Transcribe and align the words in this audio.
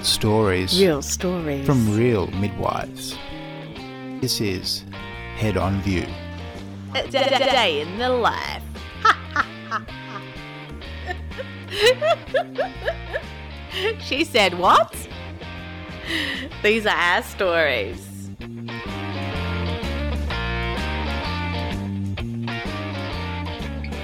Real 0.00 0.06
stories 0.06 0.80
Real 0.80 1.02
stories. 1.02 1.66
from 1.66 1.94
real 1.94 2.26
midwives. 2.28 3.18
This 4.22 4.40
is 4.40 4.82
Head 5.36 5.58
on 5.58 5.82
View. 5.82 6.06
a 6.94 7.06
day, 7.06 7.28
day 7.28 7.80
in 7.82 7.98
the 7.98 8.08
life. 8.08 8.62
she 14.00 14.24
said, 14.24 14.58
What? 14.58 14.96
These 16.62 16.86
are 16.86 16.96
our 16.96 17.22
stories. 17.22 18.30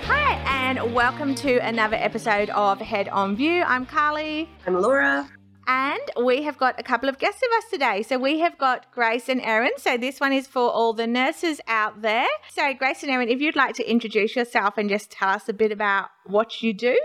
Hi, 0.04 0.34
and 0.68 0.94
welcome 0.94 1.34
to 1.36 1.58
another 1.58 1.96
episode 1.96 2.50
of 2.50 2.80
Head 2.80 3.08
on 3.08 3.36
View. 3.36 3.62
I'm 3.62 3.86
Carly. 3.86 4.48
I'm 4.66 4.80
Laura. 4.80 5.28
And 5.66 6.00
we 6.24 6.42
have 6.42 6.58
got 6.58 6.78
a 6.78 6.82
couple 6.82 7.08
of 7.08 7.18
guests 7.18 7.42
with 7.42 7.64
us 7.64 7.70
today. 7.70 8.02
So 8.02 8.18
we 8.18 8.38
have 8.38 8.56
got 8.56 8.90
Grace 8.92 9.28
and 9.28 9.40
Erin. 9.40 9.72
So 9.78 9.96
this 9.96 10.20
one 10.20 10.32
is 10.32 10.46
for 10.46 10.70
all 10.70 10.92
the 10.92 11.06
nurses 11.06 11.60
out 11.66 12.02
there. 12.02 12.28
So 12.52 12.72
Grace 12.74 13.02
and 13.02 13.10
Erin, 13.10 13.28
if 13.28 13.40
you'd 13.40 13.56
like 13.56 13.74
to 13.76 13.90
introduce 13.90 14.36
yourself 14.36 14.78
and 14.78 14.88
just 14.88 15.10
tell 15.10 15.30
us 15.30 15.48
a 15.48 15.52
bit 15.52 15.72
about 15.72 16.08
what 16.24 16.62
you 16.62 16.72
do. 16.72 16.96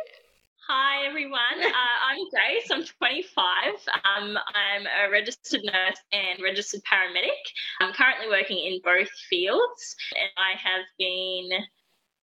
Hi 0.67 1.05
everyone, 1.05 1.59
uh, 1.59 1.97
I'm 2.07 2.29
Grace. 2.29 2.69
I'm 2.71 2.85
25. 2.85 3.73
Um, 4.05 4.37
I'm 4.55 4.85
a 4.85 5.11
registered 5.11 5.61
nurse 5.65 5.99
and 6.13 6.41
registered 6.41 6.79
paramedic. 6.89 7.43
I'm 7.81 7.91
currently 7.91 8.27
working 8.29 8.57
in 8.57 8.79
both 8.81 9.09
fields, 9.29 9.95
and 10.15 10.29
I 10.37 10.57
have 10.57 10.85
been 10.97 11.49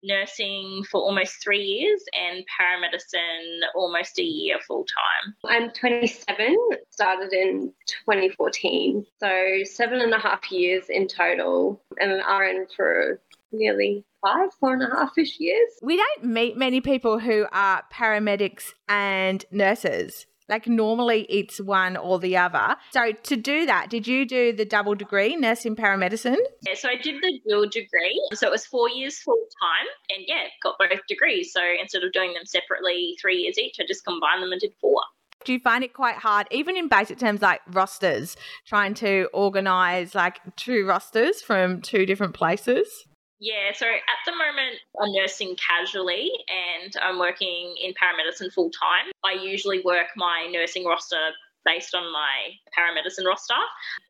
nursing 0.03 0.83
for 0.89 1.01
almost 1.01 1.41
three 1.43 1.61
years 1.61 2.01
and 2.13 2.43
paramedicine 2.59 3.59
almost 3.75 4.19
a 4.19 4.23
year 4.23 4.57
full 4.67 4.85
time. 4.85 5.35
I'm 5.45 5.71
27, 5.71 6.57
started 6.89 7.33
in 7.33 7.73
2014. 8.05 9.05
So 9.19 9.57
seven 9.63 10.01
and 10.01 10.13
a 10.13 10.19
half 10.19 10.51
years 10.51 10.85
in 10.89 11.07
total, 11.07 11.81
and 11.99 12.11
an 12.11 12.19
RN 12.19 12.67
for 12.75 13.19
nearly 13.51 14.03
five, 14.21 14.49
four 14.59 14.73
and 14.73 14.83
a 14.83 14.95
half 14.95 15.17
ish 15.17 15.39
years. 15.39 15.69
We 15.81 15.97
don't 15.97 16.25
meet 16.25 16.57
many 16.57 16.81
people 16.81 17.19
who 17.19 17.47
are 17.51 17.83
paramedics 17.91 18.73
and 18.87 19.43
nurses. 19.51 20.25
Like 20.49 20.67
normally 20.67 21.25
it's 21.29 21.59
one 21.59 21.97
or 21.97 22.19
the 22.19 22.37
other. 22.37 22.75
So 22.91 23.11
to 23.11 23.35
do 23.35 23.65
that, 23.65 23.89
did 23.89 24.07
you 24.07 24.25
do 24.25 24.53
the 24.53 24.65
double 24.65 24.95
degree 24.95 25.35
nursing 25.35 25.75
paramedicine? 25.75 26.37
Yeah, 26.67 26.73
so 26.75 26.89
I 26.89 26.95
did 26.95 27.21
the 27.21 27.39
dual 27.47 27.69
degree, 27.69 28.21
so 28.33 28.47
it 28.47 28.51
was 28.51 28.65
four 28.65 28.89
years 28.89 29.19
full 29.19 29.47
time, 29.61 29.87
and 30.09 30.25
yeah, 30.27 30.43
got 30.61 30.75
both 30.77 30.99
degrees. 31.07 31.51
So 31.53 31.61
instead 31.79 32.03
of 32.03 32.11
doing 32.11 32.33
them 32.33 32.45
separately, 32.45 33.15
three 33.21 33.37
years 33.37 33.57
each, 33.57 33.77
I 33.79 33.83
just 33.87 34.03
combined 34.03 34.43
them 34.43 34.51
and 34.51 34.59
did 34.59 34.73
four. 34.81 35.01
Do 35.43 35.53
you 35.53 35.59
find 35.59 35.83
it 35.83 35.93
quite 35.93 36.17
hard, 36.17 36.47
even 36.51 36.77
in 36.77 36.87
basic 36.87 37.17
terms 37.17 37.41
like 37.41 37.61
rosters, 37.67 38.37
trying 38.67 38.93
to 38.95 39.27
organise 39.33 40.13
like 40.13 40.39
two 40.55 40.85
rosters 40.85 41.41
from 41.41 41.81
two 41.81 42.05
different 42.05 42.35
places? 42.35 43.05
Yeah, 43.41 43.73
so 43.73 43.87
at 43.87 44.21
the 44.27 44.33
moment 44.33 44.77
I'm 45.01 45.11
nursing 45.13 45.55
casually 45.55 46.29
and 46.47 46.95
I'm 47.01 47.17
working 47.17 47.75
in 47.81 47.91
paramedicine 47.93 48.53
full 48.53 48.69
time. 48.69 49.11
I 49.25 49.33
usually 49.33 49.81
work 49.83 50.09
my 50.15 50.47
nursing 50.51 50.85
roster 50.85 51.31
based 51.65 51.95
on 51.95 52.13
my 52.13 52.53
paramedicine 52.77 53.25
roster 53.25 53.55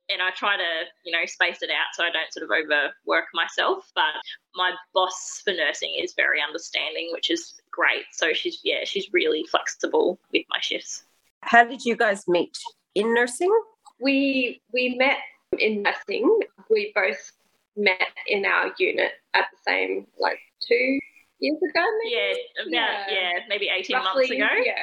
and 0.09 0.21
I 0.21 0.31
try 0.31 0.57
to, 0.57 0.83
you 1.05 1.13
know, 1.13 1.25
space 1.25 1.61
it 1.61 1.69
out 1.69 1.93
so 1.93 2.03
I 2.03 2.09
don't 2.11 2.31
sort 2.33 2.43
of 2.43 2.51
overwork 2.51 3.25
myself. 3.33 3.89
But 3.95 4.19
my 4.53 4.73
boss 4.93 5.41
for 5.45 5.53
nursing 5.53 5.95
is 5.97 6.13
very 6.13 6.41
understanding, 6.45 7.07
which 7.13 7.31
is 7.31 7.53
great. 7.71 8.03
So 8.11 8.33
she's 8.33 8.59
yeah, 8.65 8.83
she's 8.83 9.07
really 9.13 9.45
flexible 9.49 10.19
with 10.33 10.43
my 10.49 10.59
shifts. 10.59 11.05
How 11.43 11.63
did 11.63 11.85
you 11.85 11.95
guys 11.95 12.27
meet? 12.27 12.57
In 12.95 13.13
nursing? 13.13 13.57
We 14.01 14.61
we 14.73 14.95
met 14.95 15.19
in 15.57 15.83
nursing. 15.83 16.39
We 16.69 16.91
both 16.93 17.31
met 17.75 18.01
in 18.27 18.45
our 18.45 18.71
unit 18.77 19.11
at 19.33 19.45
the 19.51 19.57
same 19.71 20.07
like 20.19 20.39
two 20.67 20.99
years 21.39 21.57
ago. 21.57 21.85
Maybe? 22.03 22.15
Yeah, 22.15 22.61
about 22.61 22.71
yeah, 22.71 23.05
Yeah. 23.09 23.39
maybe 23.49 23.69
18 23.73 23.95
Roughly, 23.95 24.13
months 24.13 24.31
ago. 24.31 24.47
Yeah. 24.65 24.73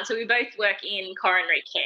Uh, 0.00 0.04
so 0.04 0.14
we 0.14 0.24
both 0.24 0.56
work 0.58 0.76
in 0.84 1.12
coronary 1.20 1.62
care. 1.72 1.82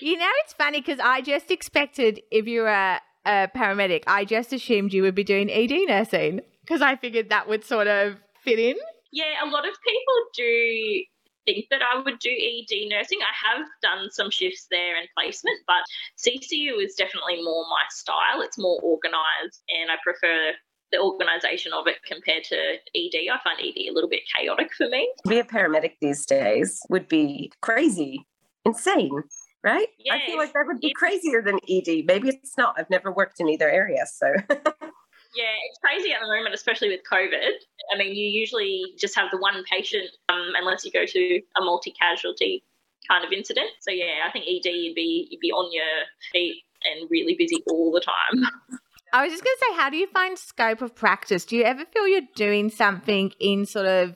You 0.00 0.16
know, 0.18 0.28
it's 0.44 0.52
funny 0.52 0.80
because 0.80 1.00
I 1.00 1.20
just 1.22 1.50
expected 1.50 2.20
if 2.30 2.46
you 2.46 2.62
were 2.62 2.68
a, 2.68 3.00
a 3.26 3.48
paramedic, 3.56 4.02
I 4.06 4.24
just 4.24 4.52
assumed 4.52 4.92
you 4.92 5.02
would 5.02 5.14
be 5.14 5.24
doing 5.24 5.50
ED 5.50 5.88
nursing 5.88 6.40
because 6.62 6.82
I 6.82 6.96
figured 6.96 7.30
that 7.30 7.48
would 7.48 7.64
sort 7.64 7.86
of 7.86 8.16
fit 8.44 8.58
in. 8.58 8.76
Yeah, 9.12 9.44
a 9.44 9.48
lot 9.48 9.66
of 9.66 9.74
people 9.84 10.14
do 10.36 11.02
think 11.44 11.66
that 11.70 11.80
I 11.82 12.00
would 12.00 12.18
do 12.18 12.30
ED 12.30 12.88
nursing. 12.88 13.18
I 13.22 13.56
have 13.56 13.66
done 13.82 14.10
some 14.10 14.30
shifts 14.30 14.66
there 14.70 14.96
and 14.96 15.08
placement, 15.16 15.58
but 15.66 15.82
CCU 16.18 16.82
is 16.84 16.94
definitely 16.94 17.42
more 17.42 17.64
my 17.68 17.84
style. 17.90 18.42
It's 18.42 18.58
more 18.58 18.80
organised 18.82 19.62
and 19.68 19.90
I 19.90 19.96
prefer 20.02 20.52
the 20.92 21.00
organisation 21.00 21.72
of 21.72 21.86
it 21.86 21.96
compared 22.04 22.44
to 22.44 22.56
ED. 22.56 23.28
I 23.32 23.38
find 23.44 23.60
ED 23.60 23.90
a 23.90 23.92
little 23.92 24.10
bit 24.10 24.22
chaotic 24.34 24.70
for 24.76 24.88
me. 24.88 25.10
To 25.24 25.28
be 25.28 25.38
a 25.38 25.44
paramedic 25.44 25.94
these 26.00 26.26
days 26.26 26.80
would 26.88 27.08
be 27.08 27.52
crazy, 27.62 28.26
insane, 28.64 29.22
right? 29.62 29.86
I 30.10 30.26
feel 30.26 30.36
like 30.36 30.52
that 30.52 30.64
would 30.66 30.80
be 30.80 30.92
crazier 30.92 31.42
than 31.42 31.58
ED. 31.68 32.06
Maybe 32.06 32.28
it's 32.28 32.58
not. 32.58 32.74
I've 32.78 32.90
never 32.90 33.12
worked 33.12 33.40
in 33.40 33.48
either 33.48 33.70
area, 33.70 34.04
so 34.12 34.32
Yeah, 35.34 35.54
it's 35.68 35.78
crazy 35.78 36.12
at 36.12 36.20
the 36.20 36.26
moment, 36.26 36.54
especially 36.54 36.88
with 36.88 37.00
COVID. 37.10 37.54
I 37.94 37.98
mean, 37.98 38.14
you 38.14 38.26
usually 38.26 38.82
just 38.98 39.14
have 39.14 39.30
the 39.30 39.38
one 39.38 39.62
patient 39.70 40.10
um, 40.28 40.52
unless 40.56 40.84
you 40.84 40.90
go 40.90 41.04
to 41.06 41.40
a 41.56 41.64
multi-casualty 41.64 42.64
kind 43.08 43.24
of 43.24 43.32
incident. 43.32 43.68
So 43.80 43.90
yeah, 43.92 44.26
I 44.26 44.30
think 44.32 44.44
ED 44.46 44.70
you'd 44.70 44.94
be 44.94 45.28
you'd 45.30 45.40
be 45.40 45.52
on 45.52 45.72
your 45.72 45.84
feet 46.32 46.62
and 46.84 47.08
really 47.10 47.34
busy 47.38 47.62
all 47.70 47.92
the 47.92 48.00
time. 48.00 48.44
I 49.12 49.24
was 49.24 49.32
just 49.32 49.42
going 49.42 49.56
to 49.58 49.64
say, 49.68 49.76
how 49.76 49.90
do 49.90 49.96
you 49.96 50.06
find 50.08 50.38
scope 50.38 50.82
of 50.82 50.94
practice? 50.94 51.44
Do 51.44 51.56
you 51.56 51.64
ever 51.64 51.84
feel 51.84 52.06
you're 52.06 52.28
doing 52.36 52.70
something 52.70 53.32
in 53.40 53.66
sort 53.66 53.86
of 53.86 54.14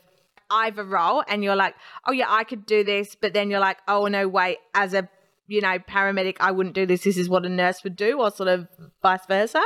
either 0.51 0.85
role 0.85 1.25
and 1.27 1.43
you're 1.43 1.57
like, 1.57 1.75
oh, 2.07 2.13
yeah, 2.13 2.27
I 2.29 2.45
could 2.45 2.65
do 2.65 2.85
this, 2.85 3.17
but 3.21 3.35
then 3.35 3.51
you're 3.51 3.59
like, 3.59 3.79
oh, 3.89 4.07
no, 4.07 4.29
wait, 4.29 4.59
as 4.73 4.95
a 4.95 5.09
you 5.47 5.61
know, 5.61 5.79
paramedic, 5.79 6.37
I 6.41 6.51
wouldn't 6.51 6.75
do 6.75 6.87
this. 6.87 7.03
This 7.03 7.17
is 7.17 7.29
what 7.29 7.45
a 7.45 7.49
nurse 7.49 7.85
would 7.85 7.97
do, 7.97 8.21
or 8.21 8.31
sort 8.31 8.49
of 8.49 8.69
vice 9.03 9.27
versa. 9.27 9.63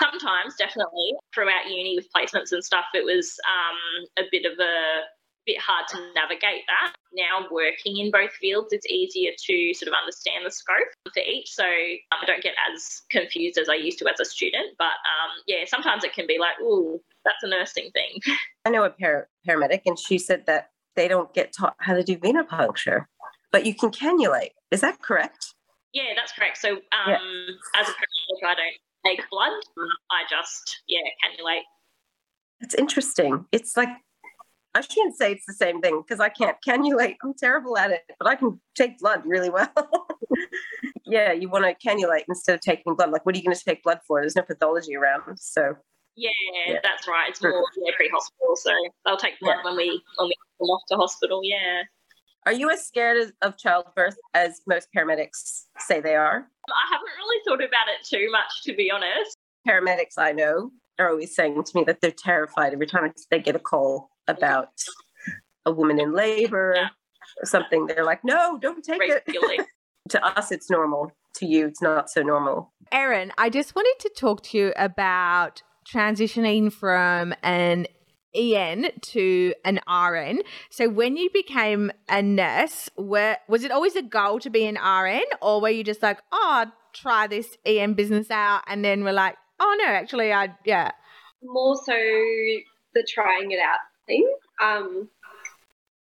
Sometimes, 0.00 0.54
definitely, 0.56 1.14
throughout 1.34 1.66
uni 1.68 1.96
with 1.96 2.06
placements 2.14 2.52
and 2.52 2.64
stuff, 2.64 2.84
it 2.94 3.04
was 3.04 3.38
um, 3.48 4.06
a 4.18 4.28
bit 4.30 4.44
of 4.44 4.58
a 4.58 5.02
bit 5.46 5.58
hard 5.60 5.86
to 5.88 5.98
navigate 6.14 6.62
that. 6.68 6.92
Now, 7.14 7.46
working 7.50 7.98
in 7.98 8.10
both 8.10 8.30
fields, 8.32 8.68
it's 8.72 8.86
easier 8.86 9.32
to 9.36 9.74
sort 9.74 9.88
of 9.88 9.94
understand 9.98 10.46
the 10.46 10.50
scope 10.50 11.12
for 11.12 11.20
each. 11.20 11.50
So 11.52 11.64
um, 11.64 12.20
I 12.22 12.26
don't 12.26 12.42
get 12.42 12.54
as 12.72 13.02
confused 13.10 13.58
as 13.58 13.68
I 13.68 13.74
used 13.74 13.98
to 13.98 14.08
as 14.08 14.20
a 14.20 14.24
student. 14.24 14.76
But 14.78 14.84
um, 15.04 15.30
yeah, 15.46 15.64
sometimes 15.66 16.04
it 16.04 16.14
can 16.14 16.26
be 16.26 16.38
like, 16.38 16.60
ooh, 16.60 17.00
that's 17.24 17.42
a 17.42 17.48
nursing 17.48 17.90
thing. 17.92 18.20
I 18.64 18.70
know 18.70 18.84
a 18.84 18.90
par- 18.90 19.28
paramedic, 19.46 19.82
and 19.86 19.98
she 19.98 20.18
said 20.18 20.46
that 20.46 20.70
they 20.94 21.08
don't 21.08 21.32
get 21.34 21.52
taught 21.58 21.74
how 21.78 21.94
to 21.94 22.02
do 22.04 22.16
venipuncture, 22.16 23.06
but 23.50 23.66
you 23.66 23.74
can 23.74 23.90
cannulate. 23.90 24.50
Is 24.70 24.80
that 24.82 25.02
correct? 25.02 25.54
Yeah, 25.92 26.14
that's 26.16 26.32
correct. 26.32 26.58
So 26.58 26.72
um, 26.72 26.78
Yeah. 27.08 27.18
as 27.76 27.88
a 27.88 27.92
paramedic, 27.92 28.46
I 28.46 28.54
don't 28.54 28.76
take 29.06 29.20
blood. 29.30 29.52
I 30.10 30.22
just, 30.30 30.82
yeah, 30.88 31.00
cannulate. 31.24 31.62
It's 32.60 32.74
interesting. 32.74 33.44
It's 33.52 33.76
like 33.76 33.88
I 34.74 34.80
shouldn't 34.80 35.16
say 35.18 35.32
it's 35.32 35.44
the 35.46 35.52
same 35.52 35.80
thing 35.82 36.00
because 36.06 36.20
I 36.20 36.28
can't 36.30 36.56
cannulate. 36.66 37.16
I'm 37.22 37.34
terrible 37.34 37.76
at 37.76 37.90
it, 37.90 38.02
but 38.18 38.26
I 38.26 38.36
can 38.36 38.60
take 38.74 38.98
blood 38.98 39.22
really 39.26 39.50
well. 39.50 39.70
yeah, 41.04 41.32
you 41.32 41.48
want 41.50 41.64
to 41.64 41.88
cannulate 41.88 42.22
instead 42.28 42.54
of 42.54 42.60
taking 42.62 42.94
blood. 42.94 43.10
Like, 43.10 43.26
what 43.26 43.34
are 43.34 43.38
you 43.38 43.44
going 43.44 43.56
to 43.56 43.64
take 43.64 43.82
blood 43.82 43.98
for? 44.06 44.20
There's 44.20 44.36
no 44.36 44.42
pathology 44.42 44.96
around, 44.96 45.38
so 45.38 45.74
Yeah, 46.16 46.30
Yeah. 46.66 46.78
that's 46.82 47.06
right. 47.06 47.28
It's 47.28 47.42
more 47.42 47.64
yeah, 47.84 47.92
pre-hospital, 47.96 48.56
so 48.56 48.70
they'll 49.04 49.16
take 49.18 49.38
blood 49.40 49.56
Yeah. 49.58 49.64
when 49.64 49.76
we 49.76 50.02
when 50.16 50.28
we 50.28 50.34
come 50.58 50.68
off 50.70 50.82
to 50.88 50.96
hospital. 50.96 51.40
Yeah. 51.42 51.82
Are 52.46 52.52
you 52.52 52.70
as 52.70 52.86
scared 52.86 53.18
of- 53.18 53.32
of 53.42 53.56
childbirth 53.58 54.16
as 54.34 54.60
most 54.66 54.88
paramedics 54.96 55.66
say 55.78 56.00
they 56.00 56.16
are? 56.16 56.48
I 56.68 56.92
haven't 56.92 57.16
really 57.16 57.40
thought 57.46 57.62
about 57.62 57.88
it 57.88 58.04
too 58.04 58.30
much, 58.30 58.62
to 58.64 58.74
be 58.74 58.90
honest. 58.90 59.36
Paramedics 59.66 60.18
I 60.18 60.32
know 60.32 60.70
are 60.98 61.08
always 61.10 61.34
saying 61.34 61.62
to 61.62 61.76
me 61.76 61.84
that 61.84 62.00
they're 62.00 62.10
terrified 62.10 62.72
every 62.72 62.86
time 62.86 63.12
they 63.30 63.38
get 63.38 63.54
a 63.56 63.60
call 63.60 64.10
about 64.26 64.70
a 65.66 65.72
woman 65.72 66.00
in 66.00 66.12
labor 66.12 66.74
Yeah. 66.76 66.88
or 67.40 67.46
something. 67.46 67.86
They're 67.86 68.04
like, 68.04 68.24
no, 68.24 68.58
don't 68.58 68.84
take 68.84 69.00
it. 69.02 69.24
To 70.08 70.22
us, 70.36 70.50
it's 70.50 70.68
normal. 70.68 71.12
To 71.36 71.46
you, 71.46 71.68
it's 71.68 71.80
not 71.80 72.10
so 72.10 72.22
normal. 72.22 72.72
Erin, 72.90 73.32
I 73.38 73.48
just 73.48 73.76
wanted 73.76 73.94
to 74.00 74.10
talk 74.18 74.42
to 74.42 74.58
you 74.58 74.72
about 74.76 75.62
transitioning 75.88 76.72
from 76.72 77.32
an 77.44 77.86
EN 78.34 78.90
to 79.00 79.54
an 79.64 79.80
RN. 79.88 80.42
So 80.70 80.88
when 80.88 81.16
you 81.16 81.30
became 81.30 81.92
a 82.08 82.22
nurse, 82.22 82.88
were, 82.96 83.36
was 83.48 83.64
it 83.64 83.70
always 83.70 83.96
a 83.96 84.02
goal 84.02 84.38
to 84.40 84.50
be 84.50 84.66
an 84.66 84.76
RN 84.76 85.24
or 85.40 85.60
were 85.60 85.70
you 85.70 85.84
just 85.84 86.02
like, 86.02 86.20
oh, 86.32 86.66
try 86.92 87.26
this 87.26 87.56
EN 87.64 87.94
business 87.94 88.30
out 88.30 88.62
and 88.66 88.84
then 88.84 89.04
we're 89.04 89.12
like, 89.12 89.36
oh 89.60 89.76
no, 89.78 89.86
actually 89.86 90.32
I 90.32 90.54
yeah. 90.64 90.92
More 91.42 91.76
so 91.76 91.92
the 91.92 93.06
trying 93.08 93.50
it 93.50 93.58
out 93.58 93.80
thing. 94.06 94.34
Um, 94.62 95.08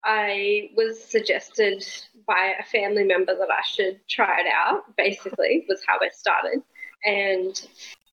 I 0.05 0.71
was 0.77 1.03
suggested 1.03 1.85
by 2.27 2.55
a 2.59 2.65
family 2.65 3.05
member 3.05 3.37
that 3.37 3.51
I 3.51 3.63
should 3.65 4.01
try 4.09 4.41
it 4.41 4.47
out, 4.53 4.97
basically, 4.97 5.65
was 5.69 5.83
how 5.87 5.99
I 6.01 6.09
started. 6.09 6.63
And 7.05 7.69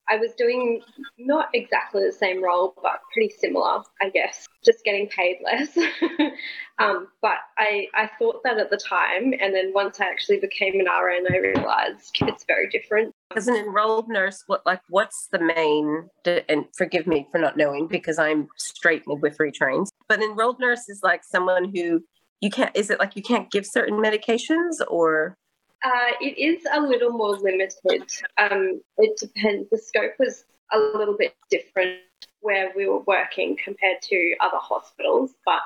I 0.09 0.17
was 0.17 0.31
doing 0.33 0.81
not 1.17 1.50
exactly 1.53 2.03
the 2.03 2.11
same 2.11 2.44
role, 2.44 2.73
but 2.81 3.01
pretty 3.13 3.33
similar, 3.38 3.83
I 4.01 4.09
guess, 4.09 4.47
just 4.65 4.83
getting 4.83 5.07
paid 5.07 5.38
less. 5.44 5.77
um, 6.79 7.07
but 7.21 7.38
I, 7.57 7.88
I 7.94 8.09
thought 8.17 8.41
that 8.44 8.57
at 8.57 8.71
the 8.71 8.77
time. 8.77 9.33
And 9.39 9.53
then 9.53 9.71
once 9.73 10.00
I 10.00 10.06
actually 10.06 10.39
became 10.39 10.79
an 10.79 10.88
RN, 10.88 11.27
I 11.31 11.38
realized 11.38 12.17
it's 12.21 12.44
very 12.45 12.69
different. 12.69 13.13
As 13.35 13.47
an 13.47 13.56
enrolled 13.56 14.07
nurse, 14.09 14.44
what 14.47 14.65
like 14.65 14.81
what's 14.89 15.27
the 15.31 15.39
main? 15.39 16.09
And 16.47 16.65
forgive 16.75 17.06
me 17.06 17.27
for 17.31 17.38
not 17.38 17.57
knowing 17.57 17.88
because 17.88 18.17
I'm 18.17 18.47
straight 18.57 19.03
midwifery 19.07 19.51
trained. 19.51 19.88
But 20.07 20.23
enrolled 20.23 20.59
nurse 20.59 20.89
is 20.89 21.01
like 21.03 21.21
someone 21.23 21.71
who 21.75 22.01
you 22.41 22.50
can't. 22.50 22.75
Is 22.75 22.89
it 22.89 23.00
like 23.00 23.15
you 23.15 23.21
can't 23.21 23.51
give 23.51 23.65
certain 23.65 23.95
medications 23.95 24.77
or? 24.88 25.35
Uh, 25.83 26.11
it 26.19 26.37
is 26.37 26.65
a 26.71 26.81
little 26.81 27.11
more 27.11 27.37
limited. 27.37 28.09
Um, 28.37 28.81
it 28.97 29.17
depends. 29.17 29.69
The 29.69 29.77
scope 29.77 30.13
was 30.19 30.43
a 30.71 30.79
little 30.79 31.15
bit 31.17 31.33
different 31.49 31.99
where 32.41 32.71
we 32.75 32.87
were 32.87 33.01
working 33.01 33.57
compared 33.63 34.01
to 34.03 34.35
other 34.39 34.57
hospitals, 34.59 35.33
but 35.45 35.61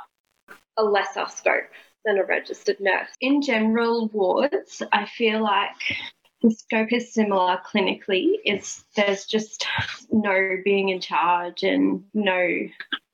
a 0.78 0.84
lesser 0.84 1.26
scope 1.28 1.70
than 2.06 2.18
a 2.18 2.26
registered 2.26 2.80
nurse. 2.80 3.10
In 3.22 3.42
general 3.42 4.08
wards, 4.08 4.82
I 4.92 5.06
feel 5.06 5.42
like 5.42 5.72
the 6.42 6.52
scope 6.52 6.92
is 6.92 7.14
similar 7.14 7.60
clinically. 7.66 8.34
It's 8.44 8.84
there's 8.96 9.26
just 9.26 9.66
no 10.12 10.58
being 10.64 10.90
in 10.90 11.00
charge 11.00 11.64
and 11.64 12.04
no 12.14 12.48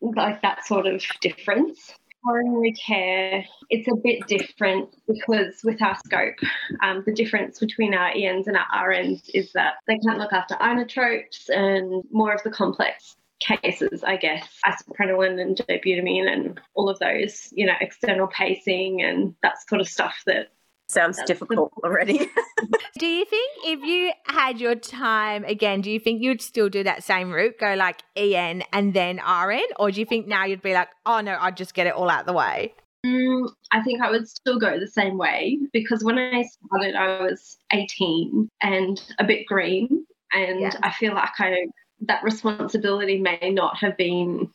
like 0.02 0.42
that 0.42 0.66
sort 0.66 0.88
of 0.88 1.04
difference 1.22 1.94
coronary 2.24 2.74
care, 2.74 3.46
it's 3.70 3.88
a 3.88 3.96
bit 3.96 4.28
different 4.28 4.96
because 5.08 5.62
with 5.64 5.82
our 5.82 5.98
scope, 6.06 6.36
um, 6.84 7.04
the 7.06 7.14
difference 7.14 7.60
between 7.60 7.94
our 7.94 8.10
ENs 8.10 8.48
and 8.48 8.58
our 8.58 8.90
RNs 8.90 9.30
is 9.34 9.52
that 9.54 9.76
they 9.88 9.98
can't 10.00 10.20
look 10.20 10.34
after 10.34 10.56
inotropes 10.56 11.50
and 11.50 12.04
more 12.12 12.34
of 12.34 12.44
the 12.44 12.52
complex 12.52 13.16
cases, 13.40 14.04
I 14.04 14.18
guess, 14.18 14.48
isoprenaline 14.66 15.42
and 15.42 15.56
dobutamine 15.56 16.32
and 16.32 16.60
all 16.76 16.90
of 16.90 17.00
those, 17.00 17.50
you 17.52 17.66
know, 17.66 17.74
external 17.80 18.28
pacing 18.28 19.02
and 19.02 19.36
that 19.44 19.56
sort 19.68 19.82
of 19.82 19.88
stuff 19.88 20.22
that 20.26 20.48
Sounds 20.90 21.22
difficult 21.26 21.72
already. 21.84 22.18
do 23.00 23.06
you 23.06 23.24
think 23.26 23.52
if 23.64 23.84
you 23.84 24.12
had 24.26 24.60
your 24.60 24.74
time 24.74 25.46
again, 25.46 25.82
do 25.82 25.92
you 25.92 26.00
think 26.00 26.22
you'd 26.22 26.42
still 26.42 26.68
do 26.68 26.84
that 26.84 27.04
same 27.04 27.32
route, 27.32 27.60
go 27.60 27.76
like 27.76 28.02
EN 28.16 28.64
and 28.74 28.94
then 28.94 29.18
RN? 29.18 29.62
Or 29.78 29.92
do 29.92 30.00
you 30.00 30.06
think 30.06 30.28
now 30.28 30.46
you'd 30.46 30.64
be 30.64 30.74
like, 30.74 30.90
oh 31.06 31.22
no, 31.22 31.38
I'd 31.40 31.56
just 31.56 31.76
get 31.76 31.86
it 31.86 31.94
all 31.94 32.10
out 32.10 32.26
the 32.26 32.34
way? 32.34 32.74
Mm, 33.06 33.50
I 33.72 33.82
think 33.82 34.02
I 34.02 34.10
would 34.10 34.28
still 34.28 34.60
go 34.60 34.80
the 34.80 34.88
same 34.88 35.18
way 35.18 35.60
because 35.72 36.04
when 36.04 36.18
I 36.18 36.44
started, 36.44 36.96
I 36.96 37.22
was 37.22 37.58
18 37.72 38.50
and 38.62 39.02
a 39.20 39.24
bit 39.24 39.46
green. 39.46 40.06
And 40.34 40.62
yeah. 40.62 40.74
I 40.82 40.92
feel 40.92 41.14
like 41.14 41.30
I 41.40 41.68
that 42.02 42.24
responsibility 42.24 43.20
may 43.20 43.52
not 43.52 43.78
have 43.78 43.96
been 43.98 44.50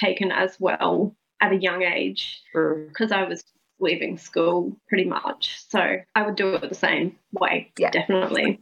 taken 0.00 0.32
as 0.32 0.56
well 0.58 1.16
at 1.40 1.52
a 1.52 1.56
young 1.56 1.82
age 1.82 2.42
because 2.52 3.10
mm. 3.10 3.16
I 3.16 3.24
was 3.24 3.44
leaving 3.80 4.18
school 4.18 4.76
pretty 4.88 5.04
much. 5.04 5.58
So 5.68 5.80
I 6.14 6.22
would 6.22 6.36
do 6.36 6.54
it 6.54 6.68
the 6.68 6.74
same 6.74 7.16
way, 7.32 7.72
yeah. 7.78 7.90
definitely. 7.90 8.60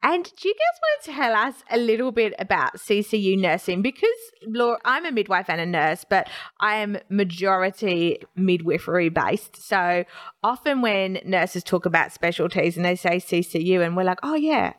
And 0.00 0.24
do 0.24 0.48
you 0.48 0.54
guys 0.54 0.80
want 0.80 1.02
to 1.04 1.12
tell 1.12 1.34
us 1.34 1.64
a 1.72 1.76
little 1.76 2.12
bit 2.12 2.32
about 2.38 2.76
CCU 2.76 3.36
nursing? 3.36 3.82
Because, 3.82 4.08
Laura, 4.46 4.78
I'm 4.84 5.04
a 5.04 5.10
midwife 5.10 5.50
and 5.50 5.60
a 5.60 5.66
nurse, 5.66 6.04
but 6.08 6.28
I 6.60 6.76
am 6.76 6.98
majority 7.08 8.22
midwifery 8.36 9.08
based. 9.08 9.56
So 9.56 10.04
often 10.44 10.82
when 10.82 11.18
nurses 11.24 11.64
talk 11.64 11.84
about 11.84 12.12
specialties 12.12 12.76
and 12.76 12.86
they 12.86 12.94
say 12.94 13.16
CCU, 13.16 13.84
and 13.84 13.96
we're 13.96 14.04
like, 14.04 14.20
oh, 14.22 14.36
yeah, 14.36 14.74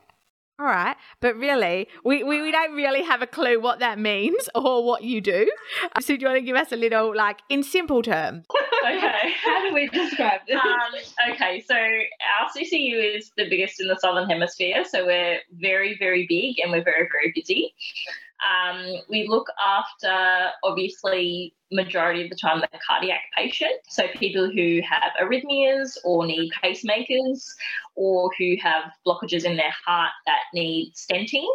all 0.59 0.65
right. 0.65 0.97
But 1.21 1.37
really, 1.37 1.87
we, 2.03 2.23
we, 2.23 2.41
we, 2.41 2.51
don't 2.51 2.73
really 2.73 3.03
have 3.03 3.21
a 3.21 3.27
clue 3.27 3.61
what 3.61 3.79
that 3.79 3.97
means 3.97 4.49
or 4.55 4.83
what 4.83 5.03
you 5.03 5.21
do. 5.21 5.49
So, 6.01 6.15
do 6.15 6.21
you 6.21 6.27
want 6.27 6.37
to 6.39 6.45
give 6.45 6.57
us 6.57 6.71
a 6.71 6.75
little, 6.75 7.15
like, 7.15 7.39
in 7.49 7.63
simple 7.63 8.01
terms? 8.01 8.45
okay. 8.85 9.33
How 9.45 9.67
do 9.67 9.73
we 9.73 9.87
describe 9.89 10.41
this? 10.47 10.57
Um, 10.57 11.31
okay. 11.33 11.63
So, 11.67 11.75
our 11.75 12.49
CCU 12.55 13.17
is 13.17 13.31
the 13.37 13.49
biggest 13.49 13.81
in 13.81 13.87
the 13.87 13.97
Southern 13.99 14.29
Hemisphere. 14.29 14.83
So, 14.89 15.05
we're 15.05 15.39
very, 15.51 15.97
very 15.97 16.25
big 16.27 16.59
and 16.59 16.71
we're 16.71 16.83
very, 16.83 17.07
very 17.11 17.31
busy. 17.35 17.73
Um, 18.39 19.01
we 19.09 19.27
look 19.27 19.47
after, 19.63 20.51
obviously, 20.63 21.53
majority 21.71 22.23
of 22.23 22.29
the 22.29 22.35
time, 22.35 22.59
the 22.59 22.79
cardiac 22.87 23.21
patient. 23.35 23.79
So 23.89 24.07
people 24.15 24.49
who 24.49 24.79
have 24.89 25.11
arrhythmias 25.21 25.97
or 26.03 26.25
need 26.25 26.51
pacemakers 26.63 27.45
or 27.95 28.31
who 28.37 28.55
have 28.61 28.91
blockages 29.05 29.43
in 29.43 29.55
their 29.55 29.73
heart 29.85 30.11
that 30.25 30.39
need 30.53 30.93
stenting. 30.95 31.47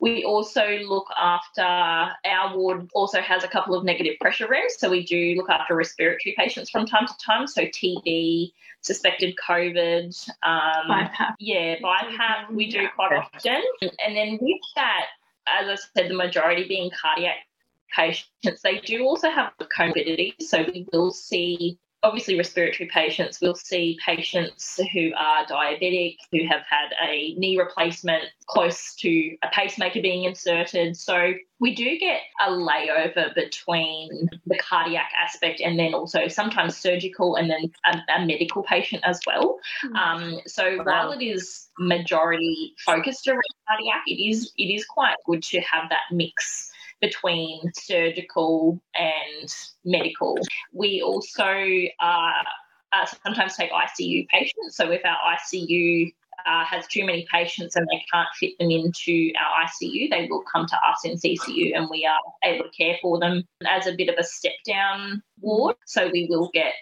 We 0.00 0.24
also 0.24 0.64
look 0.84 1.08
after, 1.18 1.62
our 1.62 2.56
ward 2.56 2.88
also 2.94 3.20
has 3.20 3.42
a 3.42 3.48
couple 3.48 3.74
of 3.74 3.84
negative 3.84 4.14
pressure 4.20 4.48
rooms. 4.48 4.76
So 4.78 4.90
we 4.90 5.04
do 5.04 5.34
look 5.36 5.50
after 5.50 5.74
respiratory 5.74 6.34
patients 6.38 6.70
from 6.70 6.86
time 6.86 7.06
to 7.06 7.14
time. 7.24 7.46
So 7.46 7.62
TB, 7.62 8.52
suspected 8.80 9.34
COVID, 9.36 10.28
um, 10.44 10.88
BiPAP. 10.88 11.34
Yeah, 11.40 11.76
BiPAP 11.80 12.50
we 12.50 12.70
do 12.70 12.86
quite 12.94 13.12
often. 13.12 13.62
And 13.82 14.16
then 14.16 14.38
with 14.40 14.60
that, 14.76 15.06
as 15.48 15.68
I 15.68 15.76
said, 15.96 16.10
the 16.10 16.14
majority 16.14 16.68
being 16.68 16.90
cardiac 16.90 17.36
patients, 17.94 18.62
they 18.62 18.78
do 18.78 19.02
also 19.04 19.30
have 19.30 19.52
comorbidity. 19.58 20.34
So 20.40 20.62
we 20.62 20.86
will 20.92 21.10
see 21.10 21.78
obviously 22.02 22.36
respiratory 22.36 22.88
patients, 22.92 23.40
we'll 23.40 23.54
see 23.54 23.98
patients 24.04 24.78
who 24.92 25.12
are 25.16 25.44
diabetic, 25.46 26.16
who 26.30 26.46
have 26.46 26.62
had 26.68 26.90
a 27.02 27.34
knee 27.34 27.58
replacement 27.58 28.24
close 28.46 28.94
to 28.96 29.36
a 29.42 29.48
pacemaker 29.52 30.00
being 30.00 30.24
inserted. 30.24 30.96
So 30.96 31.32
we 31.60 31.74
do 31.74 31.98
get 31.98 32.20
a 32.46 32.50
layover 32.50 33.34
between 33.34 34.28
the 34.46 34.58
cardiac 34.58 35.10
aspect 35.22 35.60
and 35.60 35.78
then 35.78 35.92
also 35.92 36.28
sometimes 36.28 36.76
surgical 36.76 37.34
and 37.34 37.50
then 37.50 37.70
a, 37.84 37.98
a 38.16 38.24
medical 38.24 38.62
patient 38.62 39.02
as 39.04 39.20
well. 39.26 39.58
Hmm. 39.82 39.96
Um, 39.96 40.40
so 40.46 40.78
wow. 40.78 40.84
while 40.84 41.12
it 41.12 41.24
is 41.24 41.68
majority 41.78 42.74
focused 42.84 43.26
around 43.26 43.42
cardiac, 43.68 44.02
it 44.06 44.22
is 44.22 44.52
it 44.56 44.72
is 44.72 44.84
quite 44.84 45.16
good 45.26 45.42
to 45.44 45.60
have 45.60 45.88
that 45.90 46.02
mix 46.12 46.67
between 47.00 47.70
surgical 47.74 48.80
and 48.96 49.54
medical. 49.84 50.38
We 50.72 51.02
also 51.02 51.44
uh, 52.00 52.42
uh, 52.92 53.06
sometimes 53.24 53.56
take 53.56 53.70
ICU 53.70 54.26
patients. 54.28 54.76
So 54.76 54.90
if 54.90 55.02
our 55.04 55.16
ICU 55.36 56.12
uh, 56.46 56.64
has 56.64 56.86
too 56.86 57.04
many 57.04 57.26
patients 57.32 57.76
and 57.76 57.86
they 57.90 58.04
can't 58.12 58.28
fit 58.38 58.52
them 58.58 58.70
into 58.70 59.32
our 59.38 59.66
ICU, 59.66 60.10
they 60.10 60.28
will 60.30 60.44
come 60.50 60.66
to 60.66 60.76
us 60.76 61.04
in 61.04 61.16
CCU 61.16 61.76
and 61.76 61.88
we 61.90 62.06
are 62.06 62.18
able 62.44 62.64
to 62.64 62.70
care 62.70 62.96
for 63.02 63.18
them 63.18 63.44
as 63.66 63.86
a 63.86 63.94
bit 63.94 64.08
of 64.08 64.14
a 64.18 64.24
step 64.24 64.52
down 64.66 65.22
ward. 65.40 65.76
So 65.86 66.08
we 66.12 66.26
will 66.30 66.50
get 66.54 66.74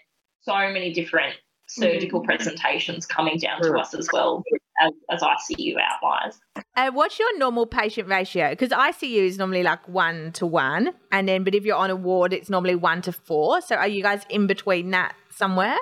so 0.43 0.55
many 0.55 0.93
different 0.93 1.35
surgical 1.69 2.21
mm-hmm. 2.21 2.27
presentations 2.27 3.07
coming 3.07 3.39
down 3.39 3.61
to 3.63 3.73
us 3.75 3.93
as 3.95 4.09
well 4.13 4.45
as, 4.81 4.93
as 5.11 5.21
ICU 5.21 5.75
outliers. 5.81 6.39
Uh, 6.77 6.91
what's 6.91 7.19
your 7.19 7.39
normal 7.39 7.67
patient 7.67 8.09
ratio? 8.09 8.51
Because 8.51 8.71
ICU 8.71 9.27
is 9.27 9.39
normally 9.39 9.63
like 9.63 9.87
one 9.89 10.33
to 10.33 10.47
one, 10.47 10.93
and 11.13 11.29
then 11.29 11.45
but 11.45 11.55
if 11.55 11.65
you're 11.65 11.77
on 11.77 11.91
a 11.91 11.97
ward, 11.97 12.33
it's 12.33 12.51
normally 12.51 12.75
one 12.75 13.03
to 13.03 13.13
four. 13.13 13.61
So 13.61 13.77
are 13.77 13.89
you 13.89 14.03
guys 14.03 14.23
in 14.29 14.47
between 14.47 14.91
that 14.91 15.15
somewhere? 15.31 15.77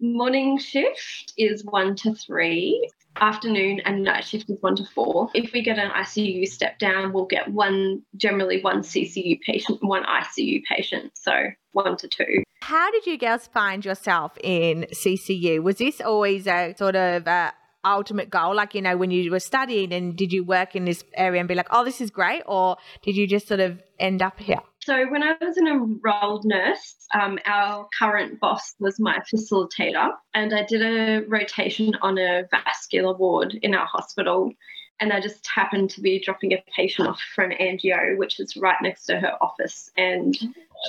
Morning 0.00 0.58
shift 0.58 1.32
is 1.38 1.64
one 1.64 1.96
to 1.96 2.14
three. 2.14 2.88
Afternoon 3.20 3.80
and 3.84 4.02
night 4.02 4.24
shift 4.24 4.50
is 4.50 4.58
one 4.60 4.74
to 4.76 4.84
four. 4.92 5.30
If 5.34 5.52
we 5.52 5.62
get 5.62 5.78
an 5.78 5.90
ICU 5.90 6.48
step 6.48 6.80
down, 6.80 7.12
we'll 7.12 7.26
get 7.26 7.48
one, 7.48 8.02
generally 8.16 8.60
one 8.60 8.82
CCU 8.82 9.40
patient, 9.40 9.78
one 9.82 10.02
ICU 10.02 10.62
patient. 10.64 11.12
So 11.14 11.32
one 11.72 11.96
to 11.98 12.08
two. 12.08 12.42
How 12.62 12.90
did 12.90 13.06
you 13.06 13.16
girls 13.16 13.46
find 13.46 13.84
yourself 13.84 14.36
in 14.42 14.86
CCU? 14.92 15.62
Was 15.62 15.76
this 15.76 16.00
always 16.00 16.46
a 16.48 16.74
sort 16.76 16.96
of 16.96 17.26
a 17.26 17.52
ultimate 17.84 18.30
goal? 18.30 18.54
Like, 18.54 18.74
you 18.74 18.82
know, 18.82 18.96
when 18.96 19.10
you 19.10 19.30
were 19.30 19.40
studying 19.40 19.92
and 19.92 20.16
did 20.16 20.32
you 20.32 20.44
work 20.44 20.74
in 20.74 20.84
this 20.84 21.04
area 21.14 21.40
and 21.40 21.48
be 21.48 21.54
like, 21.54 21.68
oh, 21.70 21.84
this 21.84 22.00
is 22.00 22.10
great? 22.10 22.42
Or 22.46 22.76
did 23.02 23.16
you 23.16 23.26
just 23.26 23.48
sort 23.48 23.60
of 23.60 23.80
end 23.98 24.22
up 24.22 24.38
here? 24.38 24.60
So, 24.80 25.06
when 25.10 25.22
I 25.22 25.34
was 25.40 25.56
an 25.56 25.66
enrolled 25.66 26.44
nurse, 26.44 26.94
um, 27.14 27.38
our 27.46 27.88
current 27.98 28.38
boss 28.38 28.74
was 28.78 29.00
my 29.00 29.18
facilitator, 29.32 30.10
and 30.34 30.54
I 30.54 30.64
did 30.64 30.82
a 30.82 31.24
rotation 31.26 31.94
on 32.02 32.18
a 32.18 32.42
vascular 32.50 33.14
ward 33.16 33.58
in 33.62 33.74
our 33.74 33.86
hospital. 33.86 34.52
And 35.00 35.12
I 35.12 35.20
just 35.20 35.46
happened 35.52 35.90
to 35.90 36.00
be 36.00 36.20
dropping 36.20 36.52
a 36.52 36.62
patient 36.76 37.08
off 37.08 37.20
for 37.34 37.42
an 37.42 37.56
angio, 37.58 38.16
which 38.16 38.38
is 38.38 38.56
right 38.56 38.76
next 38.80 39.06
to 39.06 39.18
her 39.18 39.32
office. 39.42 39.90
And 39.96 40.38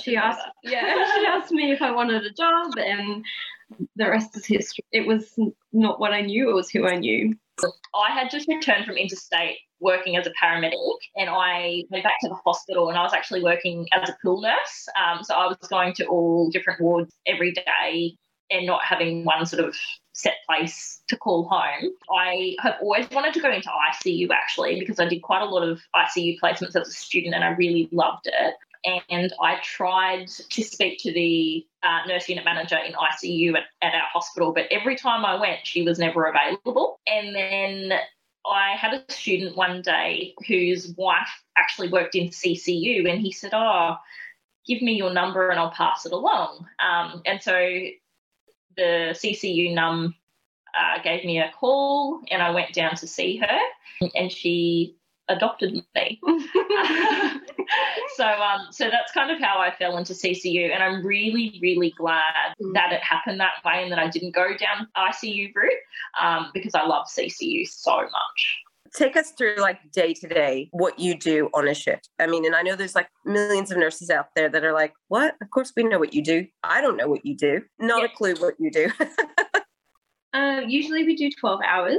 she 0.04 0.16
asked, 0.16 0.42
yeah, 0.62 1.04
she 1.16 1.26
asked 1.26 1.50
me 1.50 1.72
if 1.72 1.82
I 1.82 1.90
wanted 1.90 2.24
a 2.24 2.30
job, 2.30 2.74
and 2.76 3.24
the 3.96 4.08
rest 4.08 4.36
is 4.36 4.46
history. 4.46 4.84
It 4.92 5.06
was 5.06 5.38
not 5.72 6.00
what 6.00 6.12
I 6.12 6.22
knew, 6.22 6.50
it 6.50 6.54
was 6.54 6.70
who 6.70 6.86
I 6.86 6.96
knew. 6.96 7.34
I 7.94 8.12
had 8.12 8.30
just 8.30 8.48
returned 8.48 8.84
from 8.84 8.96
interstate 8.96 9.56
working 9.80 10.16
as 10.16 10.26
a 10.26 10.32
paramedic 10.42 10.72
and 11.16 11.28
I 11.30 11.84
went 11.90 12.04
back 12.04 12.20
to 12.22 12.28
the 12.28 12.34
hospital 12.34 12.88
and 12.88 12.98
I 12.98 13.02
was 13.02 13.12
actually 13.12 13.42
working 13.42 13.86
as 13.92 14.08
a 14.08 14.16
pool 14.22 14.40
nurse. 14.40 14.88
Um, 14.98 15.22
so 15.22 15.34
I 15.34 15.46
was 15.46 15.56
going 15.68 15.94
to 15.94 16.06
all 16.06 16.50
different 16.50 16.80
wards 16.80 17.14
every 17.26 17.52
day 17.52 18.16
and 18.50 18.66
not 18.66 18.84
having 18.84 19.24
one 19.24 19.44
sort 19.44 19.64
of 19.64 19.76
set 20.12 20.36
place 20.48 21.02
to 21.08 21.16
call 21.16 21.46
home. 21.48 21.90
I 22.10 22.56
have 22.60 22.76
always 22.80 23.08
wanted 23.10 23.34
to 23.34 23.40
go 23.40 23.52
into 23.52 23.68
ICU 23.68 24.28
actually 24.30 24.78
because 24.78 24.98
I 24.98 25.08
did 25.08 25.22
quite 25.22 25.42
a 25.42 25.46
lot 25.46 25.62
of 25.62 25.80
ICU 25.94 26.38
placements 26.42 26.76
as 26.76 26.88
a 26.88 26.92
student 26.92 27.34
and 27.34 27.44
I 27.44 27.48
really 27.48 27.88
loved 27.92 28.26
it. 28.26 28.54
And 28.84 29.32
I 29.40 29.58
tried 29.62 30.28
to 30.28 30.62
speak 30.62 30.98
to 31.00 31.12
the 31.12 31.66
uh, 31.82 32.06
nurse 32.06 32.28
unit 32.28 32.44
manager 32.44 32.76
in 32.76 32.92
ICU 32.92 33.54
at, 33.56 33.64
at 33.82 33.94
our 33.94 34.08
hospital, 34.12 34.52
but 34.52 34.66
every 34.70 34.96
time 34.96 35.24
I 35.24 35.40
went, 35.40 35.66
she 35.66 35.82
was 35.82 35.98
never 35.98 36.26
available. 36.26 37.00
And 37.06 37.34
then 37.34 37.92
I 38.46 38.76
had 38.76 38.94
a 38.94 39.12
student 39.12 39.56
one 39.56 39.82
day 39.82 40.34
whose 40.46 40.94
wife 40.96 41.42
actually 41.58 41.88
worked 41.88 42.14
in 42.14 42.28
CCU, 42.28 43.10
and 43.10 43.20
he 43.20 43.32
said, 43.32 43.50
Oh, 43.54 43.96
give 44.66 44.82
me 44.82 44.92
your 44.94 45.12
number 45.12 45.50
and 45.50 45.58
I'll 45.58 45.70
pass 45.70 46.06
it 46.06 46.12
along. 46.12 46.66
Um, 46.78 47.22
and 47.24 47.42
so 47.42 47.52
the 48.76 49.14
CCU 49.14 49.72
num 49.74 50.14
uh, 50.78 51.02
gave 51.02 51.24
me 51.24 51.38
a 51.38 51.50
call, 51.58 52.20
and 52.30 52.42
I 52.42 52.50
went 52.50 52.72
down 52.72 52.94
to 52.96 53.06
see 53.06 53.38
her, 53.38 54.08
and 54.14 54.30
she 54.30 54.96
adopted 55.28 55.84
me. 55.94 56.20
so 58.16 58.24
um, 58.26 58.68
so 58.70 58.90
that's 58.90 59.12
kind 59.12 59.30
of 59.30 59.40
how 59.40 59.58
I 59.58 59.74
fell 59.74 59.96
into 59.96 60.12
CCU, 60.12 60.72
and 60.72 60.82
I'm 60.82 61.04
really 61.04 61.58
really 61.62 61.92
glad 61.96 62.22
Mm. 62.60 62.72
that 62.74 62.92
it 62.92 63.02
happened 63.02 63.38
that 63.40 63.54
way, 63.64 63.82
and 63.82 63.92
that 63.92 63.98
I 63.98 64.08
didn't 64.08 64.34
go 64.34 64.48
down 64.56 64.88
ICU 64.96 65.52
route 65.54 65.72
um, 66.20 66.50
because 66.54 66.74
I 66.74 66.86
love 66.86 67.06
CCU 67.06 67.66
so 67.66 67.96
much. 67.96 68.58
Take 68.94 69.16
us 69.16 69.32
through 69.36 69.56
like 69.56 69.78
day 69.92 70.14
to 70.14 70.26
day 70.28 70.68
what 70.72 70.98
you 70.98 71.18
do 71.18 71.50
on 71.52 71.68
a 71.68 71.74
shift. 71.74 72.08
I 72.18 72.26
mean, 72.26 72.46
and 72.46 72.54
I 72.54 72.62
know 72.62 72.76
there's 72.76 72.94
like 72.94 73.08
millions 73.24 73.70
of 73.70 73.76
nurses 73.78 74.08
out 74.10 74.28
there 74.34 74.48
that 74.48 74.64
are 74.64 74.72
like, 74.72 74.94
"What? 75.08 75.34
Of 75.42 75.50
course 75.50 75.72
we 75.76 75.82
know 75.82 75.98
what 75.98 76.14
you 76.14 76.22
do. 76.22 76.46
I 76.62 76.80
don't 76.80 76.96
know 76.96 77.08
what 77.08 77.26
you 77.26 77.36
do. 77.36 77.62
Not 77.78 78.04
a 78.04 78.08
clue 78.08 78.34
what 78.36 78.54
you 78.58 78.70
do." 78.70 78.90
Uh, 80.34 80.60
usually 80.66 81.02
we 81.04 81.16
do 81.16 81.30
12 81.40 81.60
hours. 81.66 81.96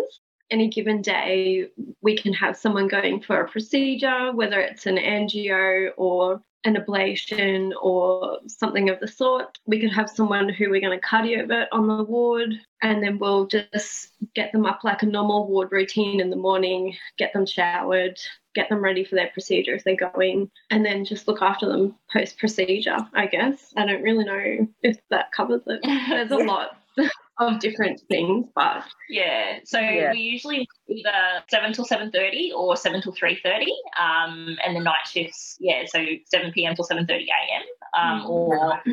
Any 0.49 0.69
given 0.69 1.01
day, 1.01 1.67
we 2.01 2.17
can 2.17 2.33
have 2.33 2.57
someone 2.57 2.87
going 2.87 3.21
for 3.21 3.41
a 3.41 3.49
procedure, 3.49 4.31
whether 4.33 4.59
it's 4.59 4.85
an 4.85 4.97
angio 4.97 5.91
or 5.97 6.41
an 6.67 6.75
ablation 6.75 7.71
or 7.81 8.39
something 8.47 8.89
of 8.89 8.99
the 8.99 9.07
sort. 9.07 9.57
We 9.65 9.79
could 9.79 9.93
have 9.93 10.09
someone 10.09 10.49
who 10.49 10.69
we're 10.69 10.81
going 10.81 10.99
to 10.99 11.05
cardiovert 11.05 11.67
on 11.71 11.87
the 11.87 12.03
ward, 12.03 12.53
and 12.81 13.01
then 13.01 13.19
we'll 13.19 13.47
just 13.47 14.09
get 14.35 14.51
them 14.51 14.65
up 14.65 14.83
like 14.83 15.01
a 15.01 15.05
normal 15.05 15.47
ward 15.47 15.69
routine 15.71 16.19
in 16.19 16.29
the 16.29 16.35
morning, 16.35 16.95
get 17.17 17.33
them 17.33 17.45
showered, 17.45 18.19
get 18.53 18.69
them 18.69 18.83
ready 18.83 19.03
for 19.03 19.15
their 19.15 19.29
procedure 19.29 19.75
if 19.75 19.83
they're 19.83 20.11
going, 20.13 20.49
and 20.69 20.85
then 20.85 21.05
just 21.05 21.27
look 21.27 21.41
after 21.41 21.67
them 21.67 21.95
post 22.11 22.37
procedure, 22.37 22.97
I 23.13 23.27
guess. 23.27 23.73
I 23.77 23.85
don't 23.85 24.03
really 24.03 24.25
know 24.25 24.67
if 24.83 24.97
that 25.09 25.31
covers 25.31 25.61
it. 25.67 25.81
There's 25.83 26.31
a 26.31 26.37
lot 26.37 26.77
of 27.39 27.59
different 27.59 28.01
things, 28.09 28.47
but 28.55 28.83
Yeah. 29.09 29.59
So 29.65 29.79
Yeah. 29.79 30.11
we 30.11 30.19
usually 30.19 30.67
either 30.89 31.43
seven 31.49 31.73
till 31.73 31.85
seven 31.85 32.11
thirty 32.11 32.51
or 32.51 32.75
seven 32.75 33.01
till 33.01 33.13
three 33.13 33.39
thirty. 33.43 33.71
Um, 33.99 34.57
and 34.65 34.75
the 34.75 34.79
night 34.81 35.05
shifts, 35.05 35.57
yeah, 35.59 35.83
so 35.85 36.03
seven 36.25 36.51
PM 36.51 36.75
till 36.75 36.85
seven 36.85 37.05
thirty 37.05 37.27
AM. 37.29 37.63
Um, 37.93 38.21
Mm. 38.25 38.29
or 38.29 38.83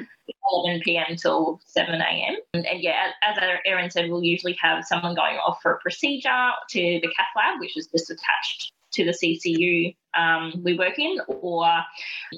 11 0.52 0.80
p.m. 0.84 1.16
till 1.16 1.60
7 1.66 1.94
a.m. 2.00 2.36
And, 2.54 2.66
and 2.66 2.80
yeah, 2.80 3.10
as 3.22 3.36
as 3.38 3.58
Erin 3.66 3.90
said, 3.90 4.08
we'll 4.10 4.22
usually 4.22 4.56
have 4.62 4.84
someone 4.84 5.14
going 5.14 5.36
off 5.38 5.58
for 5.62 5.72
a 5.74 5.78
procedure 5.80 6.50
to 6.70 6.80
the 6.80 7.08
cath 7.16 7.26
lab, 7.36 7.60
which 7.60 7.76
is 7.76 7.88
just 7.88 8.10
attached 8.10 8.72
to 8.94 9.04
the 9.04 9.12
CCU 9.12 9.94
um, 10.16 10.52
we 10.62 10.78
work 10.78 10.98
in, 10.98 11.18
or 11.28 11.66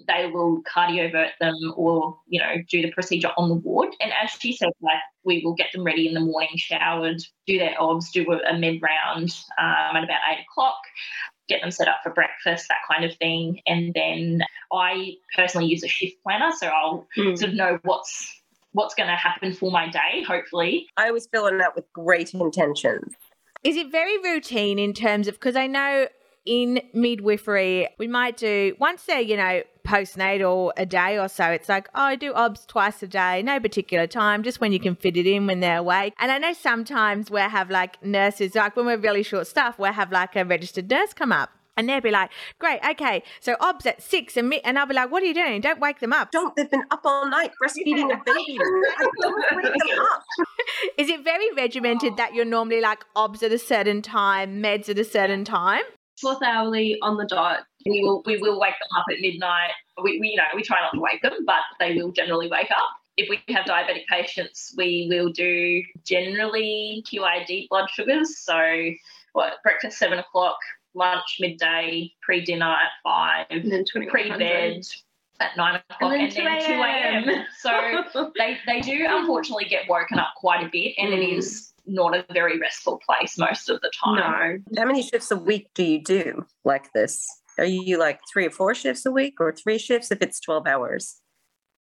they 0.06 0.30
will 0.32 0.62
cardiovert 0.62 1.30
them 1.40 1.54
or, 1.76 2.18
you 2.28 2.40
know, 2.40 2.54
do 2.68 2.82
the 2.82 2.90
procedure 2.92 3.30
on 3.36 3.48
the 3.48 3.54
ward. 3.54 3.90
And 4.00 4.12
as 4.12 4.30
she 4.30 4.56
said, 4.56 4.70
like, 4.80 4.94
we 5.25 5.42
will 5.44 5.54
get 5.54 5.68
them 5.72 5.84
ready 5.84 6.08
in 6.08 6.14
the 6.14 6.20
morning, 6.20 6.56
showered, 6.56 7.22
do 7.46 7.58
their 7.58 7.75
obs, 7.80 8.10
do 8.10 8.25
a, 8.32 8.54
a 8.54 8.58
mid 8.58 8.80
round 8.82 9.34
um, 9.58 9.96
at 9.96 10.04
about 10.04 10.20
8 10.30 10.38
o'clock, 10.50 10.78
get 11.48 11.60
them 11.60 11.70
set 11.70 11.88
up 11.88 11.98
for 12.02 12.10
breakfast, 12.10 12.66
that 12.68 12.78
kind 12.90 13.04
of 13.04 13.16
thing. 13.18 13.60
And 13.66 13.92
then 13.94 14.42
I 14.72 15.14
personally 15.34 15.68
use 15.68 15.84
a 15.84 15.88
shift 15.88 16.16
planner, 16.22 16.52
so 16.56 16.68
I'll 16.68 17.06
Mm. 17.16 17.38
sort 17.38 17.50
of 17.50 17.56
know 17.56 17.78
what's 17.82 18.42
what's 18.72 18.94
going 18.94 19.08
to 19.08 19.16
happen 19.16 19.54
for 19.54 19.70
my 19.70 19.88
day, 19.88 20.22
hopefully. 20.26 20.86
I 20.98 21.08
always 21.08 21.26
fill 21.26 21.46
in 21.46 21.56
that 21.58 21.75
with 21.75 21.90
great 21.94 22.34
intentions. 22.34 23.14
Is 23.64 23.75
it 23.75 23.90
very 23.90 24.18
routine 24.18 24.78
in 24.78 24.92
terms 24.92 25.28
of 25.28 25.34
because 25.34 25.56
I 25.56 25.66
know 25.66 26.08
in 26.47 26.81
midwifery 26.95 27.88
we 27.99 28.07
might 28.07 28.37
do 28.37 28.75
once 28.79 29.03
they're 29.03 29.21
you 29.21 29.37
know 29.37 29.62
postnatal 29.87 30.73
a 30.76 30.85
day 30.85 31.19
or 31.19 31.29
so. 31.29 31.45
It's 31.47 31.69
like 31.69 31.88
oh 31.95 32.03
I 32.03 32.17
do 32.17 32.33
obs 32.35 32.67
twice 32.67 33.03
a 33.03 33.07
day 33.07 33.43
no 33.43 33.61
particular 33.61 34.07
time 34.07 34.43
just 34.43 34.61
when 34.61 34.73
you 34.73 34.81
can 34.81 34.97
fit 34.97 35.17
it 35.17 35.26
in 35.26 35.47
when 35.47 35.61
they're 35.61 35.79
awake. 35.79 36.15
And 36.19 36.33
I 36.33 36.38
know 36.38 36.53
sometimes 36.53 37.31
we 37.31 37.41
have 37.41 37.71
like 37.71 38.03
nurses 38.03 38.55
like 38.55 38.76
when 38.76 38.87
we're 38.87 38.99
really 38.99 39.23
short 39.23 39.47
staffed 39.47 39.79
we'll 39.79 39.93
have 39.93 40.11
like 40.12 40.35
a 40.37 40.45
registered 40.45 40.91
nurse 40.91 41.12
come 41.12 41.33
up 41.33 41.50
and 41.76 41.88
they'll 41.88 42.00
be 42.00 42.11
like 42.11 42.31
great 42.59 42.81
okay 42.88 43.23
so 43.41 43.57
obs 43.61 43.87
at 43.87 44.03
six 44.03 44.37
and 44.37 44.49
me 44.49 44.61
and 44.65 44.79
I'll 44.79 44.87
be 44.87 44.95
like 44.95 45.11
what 45.11 45.23
are 45.23 45.26
you 45.26 45.35
doing? 45.35 45.61
Don't 45.61 45.81
wake 45.81 46.00
them 46.00 46.12
up. 46.12 46.31
Don't 46.33 46.55
they've 46.57 46.71
been 46.71 46.85
up 46.91 47.03
all 47.05 47.29
night 47.29 47.53
breastfeeding 47.62 48.12
a 48.12 48.21
baby. 48.25 48.59
I 48.59 49.09
don't 49.21 49.57
wake 49.57 49.73
them 49.73 49.99
up. 50.00 50.23
is 50.99 51.09
it 51.09 51.23
very 51.23 51.53
regimented 51.53 52.17
that 52.17 52.35
you're 52.35 52.45
normally 52.45 52.81
like 52.81 53.05
obs 53.15 53.43
at 53.43 53.53
a 53.53 53.59
certain 53.59 54.03
time 54.03 54.62
meds 54.62 54.88
at 54.88 54.99
a 54.99 55.05
certain 55.05 55.45
time 55.45 55.83
fourth 56.20 56.42
hourly 56.42 56.99
on 57.02 57.16
the 57.16 57.25
dot. 57.25 57.61
We 57.85 58.02
will 58.02 58.23
we 58.26 58.38
will 58.38 58.58
wake 58.61 58.75
them 58.80 58.99
up 58.99 59.06
at 59.12 59.20
midnight. 59.20 59.70
We, 60.02 60.18
we 60.20 60.28
you 60.30 60.37
know 60.37 60.44
we 60.54 60.62
try 60.62 60.80
not 60.80 60.92
to 60.94 61.00
wake 61.00 61.23
them, 61.23 61.44
but 61.46 61.62
they 61.78 61.94
will 61.94 62.12
generally 62.12 62.49
wake 62.49 62.70
up. 62.70 62.90
If 63.16 63.28
we 63.30 63.40
have 63.54 63.64
diabetic 63.64 64.06
patients, 64.11 64.75
we 64.76 65.06
will 65.08 65.30
do 65.30 65.82
generally 66.04 67.02
QID 67.06 67.68
blood 67.70 67.88
sugars. 67.90 68.38
So 68.38 68.90
what 69.32 69.54
breakfast 69.62 69.99
seven 69.99 70.18
o'clock, 70.18 70.58
lunch 70.94 71.38
midday, 71.40 72.12
pre 72.23 72.44
dinner 72.44 72.70
at 72.70 72.90
five, 73.02 73.46
And 73.50 73.73
then 73.73 73.85
pre 74.11 74.30
bed 74.30 74.82
at 75.40 75.57
nine 75.57 75.76
o'clock, 75.90 76.12
And 76.12 76.23
and 76.23 76.33
then 76.33 76.45
then 76.45 76.61
2 76.61 76.66
two 76.66 76.83
a.m. 76.83 77.45
So 77.61 78.31
they 78.38 78.59
they 78.66 78.81
do 78.81 79.07
unfortunately 79.09 79.66
get 79.66 79.88
woken 79.88 80.19
up 80.19 80.28
quite 80.37 80.64
a 80.64 80.69
bit, 80.71 80.95
and 80.99 81.12
it 81.12 81.21
Mm. 81.21 81.38
is 81.38 81.73
not 81.87 82.16
a 82.16 82.25
very 82.33 82.59
restful 82.59 82.99
place 83.07 83.38
most 83.38 83.69
of 83.69 83.81
the 83.81 83.90
time. 84.05 84.64
no. 84.73 84.81
How 84.83 84.87
many 84.87 85.02
shifts 85.02 85.31
a 85.31 85.37
week 85.37 85.69
do 85.75 85.85
you 85.85 86.02
do 86.02 86.45
like 86.64 86.93
this? 86.93 87.26
Are 87.59 87.64
you 87.64 87.99
like 87.99 88.21
three 88.33 88.47
or 88.47 88.50
four 88.50 88.75
shifts 88.75 89.07
a 89.07 89.11
week 89.12 89.35
or 89.40 89.52
three 89.52 89.78
shifts 89.78 90.11
if 90.11 90.21
it's 90.21 90.40
12 90.40 90.66
hours? 90.66 91.21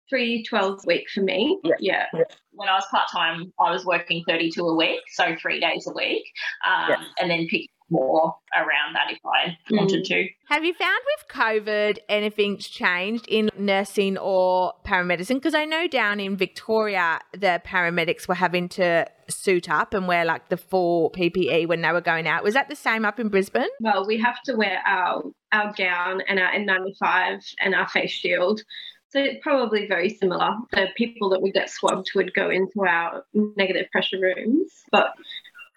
Three 0.10 0.44
12 0.44 0.80
a 0.86 0.88
week 0.88 1.08
for 1.13 1.22
me. 1.22 1.60
Yeah. 1.63 1.75
Yeah. 1.82 2.06
when 2.51 2.70
I 2.70 2.75
was 2.75 2.86
part 2.89 3.10
time, 3.12 3.51
I 3.60 3.72
was 3.72 3.86
working 3.86 4.24
32 4.27 4.62
a 4.66 4.75
week, 4.75 5.01
so 5.12 5.36
three 5.42 5.60
days 5.60 5.86
a 5.88 5.94
week, 5.94 6.24
um, 6.66 6.89
Yeah. 6.89 7.04
and 7.20 7.30
then 7.30 7.48
pick 7.50 7.70
more 7.89 8.36
around 8.56 8.94
that 8.94 9.12
if 9.12 9.20
I 9.25 9.58
hmm. 9.67 9.77
wanted 9.77 10.06
to. 10.06 10.27
Have 10.50 10.63
you 10.63 10.74
found 10.74 11.00
with 11.06 11.27
COVID 11.29 12.00
anything's 12.10 12.67
changed 12.67 13.25
in 13.27 13.50
nursing 13.58 14.17
or 14.17 14.74
paramedicine? 14.86 15.36
Because 15.36 15.56
I 15.56 15.65
know 15.65 15.88
down 15.88 16.20
in 16.20 16.38
Victoria, 16.38 17.20
the 17.34 17.62
paramedics 17.65 18.27
were 18.27 18.36
having 18.36 18.70
to 18.70 19.08
suit 19.29 19.70
up 19.70 19.94
and 19.94 20.08
wear 20.08 20.25
like 20.25 20.50
the 20.50 20.58
full 20.58 21.12
PPE 21.12 21.67
when 21.67 21.82
they 21.82 21.91
were 21.91 22.01
going 22.01 22.27
out. 22.27 22.44
Was 22.44 22.53
that 22.53 22.70
the 22.70 22.75
same 22.75 23.06
up 23.06 23.20
in 23.20 23.29
Brisbane? 23.29 23.67
Well, 23.79 24.06
we 24.08 24.20
have 24.20 24.41
to 24.44 24.56
wear 24.56 24.82
our 24.86 25.24
our 25.51 25.74
gown 25.77 26.22
and 26.27 26.39
our 26.39 26.51
N95 26.51 27.53
and 27.60 27.74
our 27.74 27.88
face 27.88 28.12
shield. 28.12 28.62
So 29.10 29.20
it's 29.20 29.41
probably 29.41 29.88
very 29.88 30.10
similar. 30.10 30.51
The 30.72 30.88
people 30.98 31.29
that 31.29 31.41
would 31.41 31.53
get 31.53 31.70
swabbed 31.70 32.12
would 32.13 32.34
go 32.34 32.50
into 32.50 32.86
our 32.86 33.24
negative 33.34 33.89
pressure 33.91 34.20
rooms, 34.20 34.84
but 34.91 35.13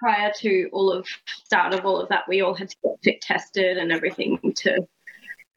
prior 0.00 0.32
to 0.40 0.68
all 0.72 0.90
of 0.90 1.06
start 1.44 1.74
of 1.74 1.84
all 1.84 2.00
of 2.00 2.08
that, 2.08 2.24
we 2.26 2.40
all 2.40 2.54
had 2.54 2.70
to 2.70 2.76
get 2.82 2.92
fit 3.04 3.20
tested 3.20 3.76
and 3.76 3.92
everything 3.92 4.38
to 4.56 4.78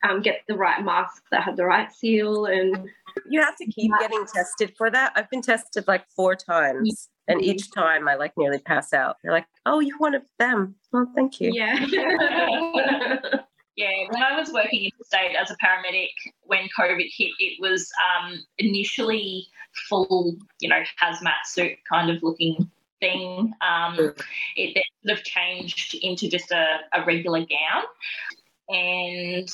um, 0.07 0.21
get 0.21 0.41
the 0.47 0.55
right 0.55 0.83
mask 0.83 1.23
that 1.31 1.43
had 1.43 1.55
the 1.55 1.65
right 1.65 1.91
seal 1.91 2.45
and 2.45 2.89
You 3.27 3.41
have 3.41 3.55
to 3.57 3.65
keep 3.65 3.91
getting 3.99 4.25
tested 4.25 4.73
for 4.77 4.91
that. 4.91 5.13
I've 5.15 5.29
been 5.29 5.41
tested 5.41 5.87
like 5.87 6.05
four 6.15 6.35
times, 6.35 7.09
and 7.27 7.41
each 7.41 7.71
time 7.71 8.07
I 8.07 8.15
like 8.15 8.33
nearly 8.37 8.59
pass 8.59 8.93
out. 8.93 9.17
They're 9.23 9.31
like, 9.31 9.47
"Oh, 9.65 9.79
you're 9.79 9.97
one 9.97 10.13
of 10.15 10.23
them." 10.39 10.75
Well, 10.91 11.09
thank 11.15 11.39
you. 11.39 11.51
yeah. 11.53 11.85
Yeah, 13.75 13.89
when 14.11 14.21
I 14.21 14.39
was 14.39 14.51
working 14.53 14.83
interstate 14.83 15.35
as 15.35 15.49
a 15.49 15.55
paramedic, 15.55 16.11
when 16.43 16.69
COVID 16.77 17.09
hit, 17.17 17.31
it 17.39 17.59
was 17.59 17.89
um, 18.21 18.39
initially 18.59 19.47
full, 19.89 20.35
you 20.59 20.69
know, 20.69 20.83
hazmat 21.01 21.45
suit 21.45 21.73
kind 21.91 22.11
of 22.11 22.21
looking 22.21 22.69
thing. 23.03 23.53
Um, 23.61 24.13
it 24.55 24.73
then 24.75 24.83
sort 25.05 25.19
of 25.19 25.25
changed 25.25 25.95
into 26.01 26.29
just 26.29 26.51
a, 26.51 26.77
a 26.93 27.05
regular 27.05 27.39
gown. 27.39 27.83
And 28.69 29.49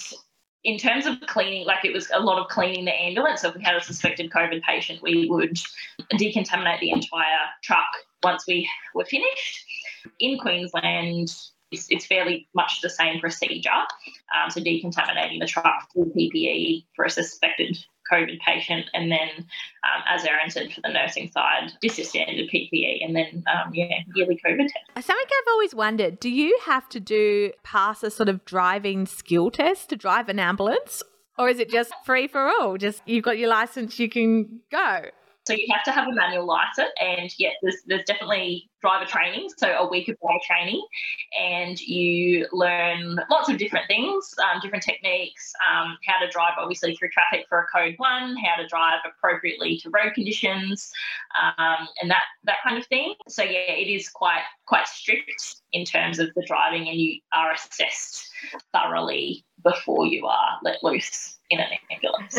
in 0.64 0.78
terms 0.78 1.06
of 1.06 1.20
cleaning, 1.22 1.66
like 1.66 1.84
it 1.84 1.94
was 1.94 2.10
a 2.14 2.20
lot 2.20 2.40
of 2.40 2.48
cleaning 2.50 2.86
the 2.86 2.94
ambulance. 2.94 3.42
So 3.42 3.50
if 3.50 3.56
we 3.56 3.64
had 3.64 3.76
a 3.76 3.84
suspected 3.84 4.30
COVID 4.30 4.62
patient, 4.62 5.02
we 5.02 5.28
would 5.30 5.58
decontaminate 6.14 6.80
the 6.80 6.92
entire 6.92 7.46
truck 7.64 7.90
once 8.24 8.46
we 8.48 8.70
were 8.94 9.06
finished. 9.06 9.66
In 10.20 10.38
Queensland, 10.38 11.34
it's, 11.72 11.88
it's 11.90 12.06
fairly 12.06 12.48
much 12.54 12.82
the 12.82 12.90
same 12.90 13.20
procedure. 13.20 13.70
Um, 13.70 14.50
so 14.50 14.62
decontaminating 14.62 15.40
the 15.40 15.48
truck 15.48 15.92
full 15.94 16.06
PPE 16.06 16.86
for 16.96 17.06
a 17.06 17.10
suspected 17.10 17.78
COVID 18.12 18.40
patient, 18.46 18.86
and 18.94 19.12
then, 19.12 19.30
um, 19.38 20.04
as 20.08 20.26
Erin 20.26 20.50
said, 20.50 20.72
for 20.72 20.82
the 20.82 20.90
nursing 20.90 21.32
side, 21.32 21.72
just 21.84 22.04
standard 22.10 22.50
PPE, 22.54 23.06
and 23.06 23.16
then 23.16 23.44
um, 23.48 23.74
yeah, 23.74 24.00
yearly 24.16 24.40
COVID 24.46 24.68
test. 24.68 25.08
Something 25.08 25.26
I've 25.26 25.52
always 25.52 25.76
wondered: 25.76 26.20
Do 26.20 26.30
you 26.30 26.58
have 26.66 26.90
to 26.90 27.00
do 27.00 27.52
pass 27.64 28.04
a 28.04 28.12
sort 28.12 28.30
of 28.30 28.46
driving 28.46 29.06
skill 29.06 29.52
test 29.52 29.90
to 29.90 29.96
drive 29.96 30.30
an 30.30 30.40
ambulance, 30.40 31.04
or 31.38 31.50
is 31.50 31.60
it 31.60 31.70
just 31.70 31.94
free 32.06 32.28
for 32.28 32.48
all? 32.48 32.78
Just 32.78 33.02
you've 33.06 33.24
got 33.24 33.38
your 33.38 33.50
license, 33.50 34.00
you 34.00 34.10
can 34.10 34.62
go. 34.72 35.06
So 35.50 35.56
you 35.56 35.66
have 35.72 35.84
to 35.86 35.92
have 35.92 36.08
a 36.08 36.14
manual 36.14 36.46
license, 36.46 36.92
and 37.02 37.34
yeah, 37.40 37.50
there's, 37.64 37.78
there's 37.88 38.04
definitely 38.04 38.70
driver 38.82 39.06
training, 39.06 39.50
so 39.58 39.68
a 39.68 39.90
week 39.90 40.08
of 40.08 40.16
driver 40.20 40.38
training, 40.46 40.86
and 41.42 41.82
you 41.82 42.46
learn 42.52 43.20
lots 43.32 43.50
of 43.50 43.58
different 43.58 43.88
things, 43.88 44.32
um, 44.44 44.62
different 44.62 44.84
techniques, 44.84 45.52
um, 45.68 45.98
how 46.06 46.24
to 46.24 46.30
drive 46.30 46.52
obviously 46.60 46.96
through 46.96 47.10
traffic 47.10 47.48
for 47.50 47.62
a 47.62 47.66
code 47.76 47.96
one, 47.98 48.38
how 48.38 48.62
to 48.62 48.68
drive 48.68 49.00
appropriately 49.04 49.80
to 49.80 49.90
road 49.90 50.14
conditions, 50.14 50.92
um, 51.58 51.88
and 52.00 52.12
that 52.12 52.26
that 52.44 52.58
kind 52.64 52.78
of 52.78 52.86
thing. 52.86 53.16
So 53.28 53.42
yeah, 53.42 53.72
it 53.72 53.88
is 53.88 54.08
quite 54.08 54.44
quite 54.68 54.88
strict 54.88 55.56
in 55.72 55.84
terms 55.84 56.20
of 56.20 56.28
the 56.36 56.46
driving, 56.46 56.88
and 56.90 56.96
you 57.00 57.22
are 57.34 57.54
assessed 57.54 58.30
thoroughly 58.72 59.44
before 59.64 60.06
you 60.06 60.28
are 60.28 60.60
let 60.62 60.84
loose 60.84 61.40
in 61.50 61.60
an 61.60 61.70
ambulance. 61.92 62.38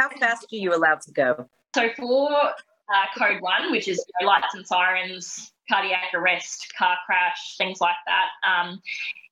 How 0.00 0.08
fast 0.18 0.44
are 0.44 0.56
you 0.56 0.74
allowed 0.74 1.02
to 1.02 1.12
go? 1.12 1.50
So 1.76 1.90
for 1.94 2.32
uh, 2.32 3.18
code 3.18 3.42
one, 3.42 3.70
which 3.70 3.86
is 3.86 3.98
you 3.98 4.24
know, 4.26 4.32
lights 4.32 4.54
and 4.54 4.66
sirens, 4.66 5.52
cardiac 5.70 6.14
arrest, 6.14 6.72
car 6.74 6.96
crash, 7.04 7.58
things 7.58 7.82
like 7.82 7.96
that, 8.06 8.28
um, 8.50 8.80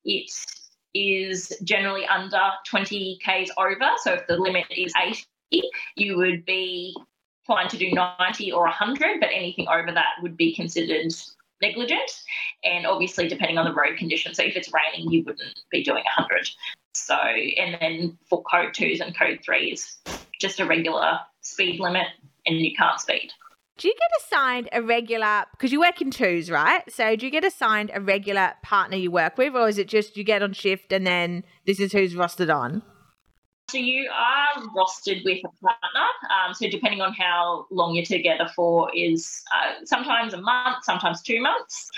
it 0.04 0.30
is 0.92 1.58
generally 1.64 2.04
under 2.04 2.42
20 2.68 3.18
k's 3.24 3.50
over. 3.56 3.92
So 4.02 4.12
if 4.12 4.26
the 4.26 4.36
limit 4.36 4.66
is 4.70 4.92
80, 5.50 5.70
you 5.96 6.18
would 6.18 6.44
be 6.44 6.94
fine 7.46 7.66
to 7.68 7.78
do 7.78 7.90
90 7.90 8.52
or 8.52 8.64
100, 8.64 9.20
but 9.20 9.30
anything 9.32 9.66
over 9.66 9.90
that 9.92 10.20
would 10.20 10.36
be 10.36 10.54
considered 10.54 11.14
negligent. 11.62 12.24
And 12.62 12.84
obviously, 12.84 13.26
depending 13.26 13.56
on 13.56 13.64
the 13.64 13.72
road 13.72 13.96
condition. 13.96 14.34
So 14.34 14.42
if 14.42 14.54
it's 14.54 14.70
raining, 14.70 15.10
you 15.10 15.24
wouldn't 15.24 15.62
be 15.70 15.82
doing 15.82 16.04
100. 16.14 16.50
So, 16.92 17.14
and 17.14 17.78
then 17.80 18.18
for 18.28 18.42
code 18.42 18.74
twos 18.74 19.00
and 19.00 19.16
code 19.16 19.40
threes, 19.42 19.96
just 20.38 20.60
a 20.60 20.66
regular 20.66 21.20
speed 21.40 21.80
limit 21.80 22.08
and 22.46 22.58
you 22.58 22.74
can't 22.76 23.00
speed. 23.00 23.32
Do 23.76 23.88
you 23.88 23.94
get 23.94 24.10
assigned 24.24 24.68
a 24.72 24.82
regular 24.82 25.46
because 25.50 25.72
you 25.72 25.80
work 25.80 26.00
in 26.00 26.12
twos, 26.12 26.48
right? 26.48 26.82
So 26.92 27.16
do 27.16 27.26
you 27.26 27.32
get 27.32 27.44
assigned 27.44 27.90
a 27.92 28.00
regular 28.00 28.52
partner 28.62 28.96
you 28.96 29.10
work 29.10 29.36
with, 29.36 29.54
or 29.56 29.68
is 29.68 29.78
it 29.78 29.88
just 29.88 30.16
you 30.16 30.22
get 30.22 30.42
on 30.42 30.52
shift 30.52 30.92
and 30.92 31.04
then 31.04 31.44
this 31.66 31.80
is 31.80 31.92
who's 31.92 32.14
rostered 32.14 32.54
on? 32.54 32.82
So 33.70 33.78
you 33.78 34.08
are 34.12 34.62
rostered 34.76 35.24
with 35.24 35.38
a 35.38 35.66
partner. 35.66 36.06
Um, 36.30 36.54
so 36.54 36.68
depending 36.68 37.00
on 37.00 37.14
how 37.14 37.66
long 37.70 37.94
you're 37.94 38.04
together 38.04 38.48
for, 38.54 38.90
is 38.94 39.42
uh, 39.54 39.84
sometimes 39.84 40.34
a 40.34 40.40
month, 40.40 40.84
sometimes 40.84 41.22
two 41.22 41.40
months. 41.40 41.90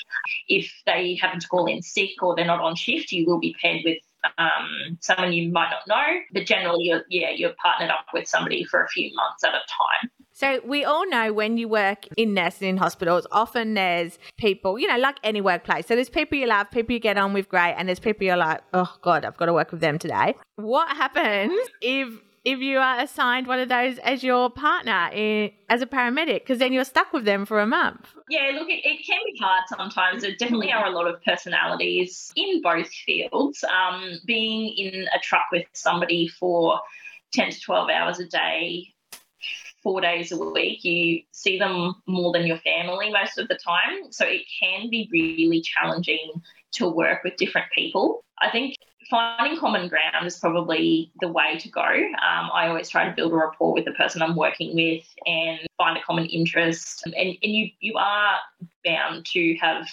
If 0.48 0.72
they 0.86 1.16
happen 1.16 1.40
to 1.40 1.48
call 1.48 1.66
in 1.66 1.82
sick 1.82 2.22
or 2.22 2.36
they're 2.36 2.46
not 2.46 2.60
on 2.60 2.76
shift, 2.76 3.12
you 3.12 3.26
will 3.26 3.40
be 3.40 3.54
paired 3.60 3.82
with 3.84 3.98
um, 4.38 4.98
someone 5.00 5.32
you 5.32 5.50
might 5.50 5.70
not 5.70 5.86
know. 5.86 6.20
But 6.32 6.46
generally, 6.46 6.84
you're 6.84 7.02
yeah 7.08 7.30
you're 7.34 7.54
partnered 7.62 7.90
up 7.90 8.06
with 8.12 8.28
somebody 8.28 8.64
for 8.64 8.82
a 8.82 8.88
few 8.88 9.14
months 9.14 9.44
at 9.44 9.50
a 9.50 9.52
time. 9.52 10.10
So 10.32 10.60
we 10.66 10.84
all 10.84 11.08
know 11.08 11.32
when 11.32 11.56
you 11.56 11.66
work 11.66 12.06
in 12.18 12.34
nursing 12.34 12.68
in 12.68 12.76
hospitals, 12.76 13.26
often 13.32 13.72
there's 13.72 14.18
people, 14.36 14.78
you 14.78 14.86
know, 14.86 14.98
like 14.98 15.16
any 15.24 15.40
workplace. 15.40 15.86
So 15.86 15.94
there's 15.94 16.10
people 16.10 16.36
you 16.36 16.46
love, 16.46 16.70
people 16.70 16.92
you 16.92 17.00
get 17.00 17.16
on 17.16 17.32
with 17.32 17.48
great, 17.48 17.72
and 17.78 17.88
there's 17.88 18.00
people 18.00 18.26
you're 18.26 18.36
like, 18.36 18.60
oh 18.74 18.94
God, 19.00 19.24
I've 19.24 19.38
got 19.38 19.46
to 19.46 19.54
work 19.54 19.72
with 19.72 19.80
them 19.80 19.98
today. 19.98 20.34
What 20.56 20.94
happens 20.94 21.54
if 21.80 22.20
if 22.46 22.60
you 22.60 22.78
are 22.78 23.00
assigned 23.00 23.48
one 23.48 23.58
of 23.58 23.68
those 23.68 23.98
as 23.98 24.22
your 24.22 24.48
partner 24.48 25.10
in, 25.12 25.50
as 25.68 25.82
a 25.82 25.86
paramedic 25.86 26.38
because 26.38 26.60
then 26.60 26.72
you're 26.72 26.84
stuck 26.84 27.12
with 27.12 27.24
them 27.24 27.44
for 27.44 27.60
a 27.60 27.66
month 27.66 28.14
yeah 28.30 28.52
look 28.54 28.68
it, 28.70 28.80
it, 28.84 29.04
can 29.04 29.18
be 29.26 29.36
hard 29.40 29.64
sometimes 29.66 30.22
there 30.22 30.34
definitely 30.36 30.72
are 30.72 30.86
a 30.86 30.90
lot 30.90 31.08
of 31.08 31.20
personalities 31.24 32.32
in 32.36 32.62
both 32.62 32.88
fields 32.88 33.64
um, 33.64 34.12
being 34.24 34.72
in 34.78 35.02
a 35.14 35.18
truck 35.22 35.46
with 35.50 35.66
somebody 35.74 36.28
for 36.28 36.80
10 37.34 37.50
to 37.50 37.60
12 37.60 37.90
hours 37.90 38.20
a 38.20 38.26
day 38.26 38.94
four 39.82 40.00
days 40.00 40.32
a 40.32 40.36
week. 40.36 40.82
You 40.82 41.22
see 41.30 41.60
them 41.60 41.94
more 42.08 42.32
than 42.32 42.44
your 42.44 42.58
family 42.58 43.12
most 43.12 43.38
of 43.38 43.46
the 43.46 43.56
time. 43.64 44.10
So 44.10 44.26
it 44.26 44.42
can 44.60 44.90
be 44.90 45.08
really 45.12 45.60
challenging 45.60 46.42
to 46.72 46.88
work 46.88 47.24
with 47.24 47.36
different 47.36 47.68
people. 47.74 48.22
I 48.40 48.50
think 48.50 48.76
finding 49.08 49.58
common 49.58 49.88
ground 49.88 50.26
is 50.26 50.38
probably 50.38 51.12
the 51.20 51.28
way 51.28 51.58
to 51.58 51.70
go. 51.70 51.80
Um, 51.80 52.50
I 52.52 52.68
always 52.68 52.88
try 52.88 53.08
to 53.08 53.14
build 53.14 53.32
a 53.32 53.36
rapport 53.36 53.72
with 53.72 53.84
the 53.84 53.92
person 53.92 54.22
I'm 54.22 54.36
working 54.36 54.74
with 54.74 55.04
and 55.26 55.60
find 55.78 55.96
a 55.96 56.02
common 56.02 56.26
interest. 56.26 57.02
And, 57.04 57.14
and 57.14 57.36
you, 57.42 57.68
you 57.80 57.94
are 57.96 58.38
bound 58.84 59.26
to 59.32 59.54
have 59.60 59.86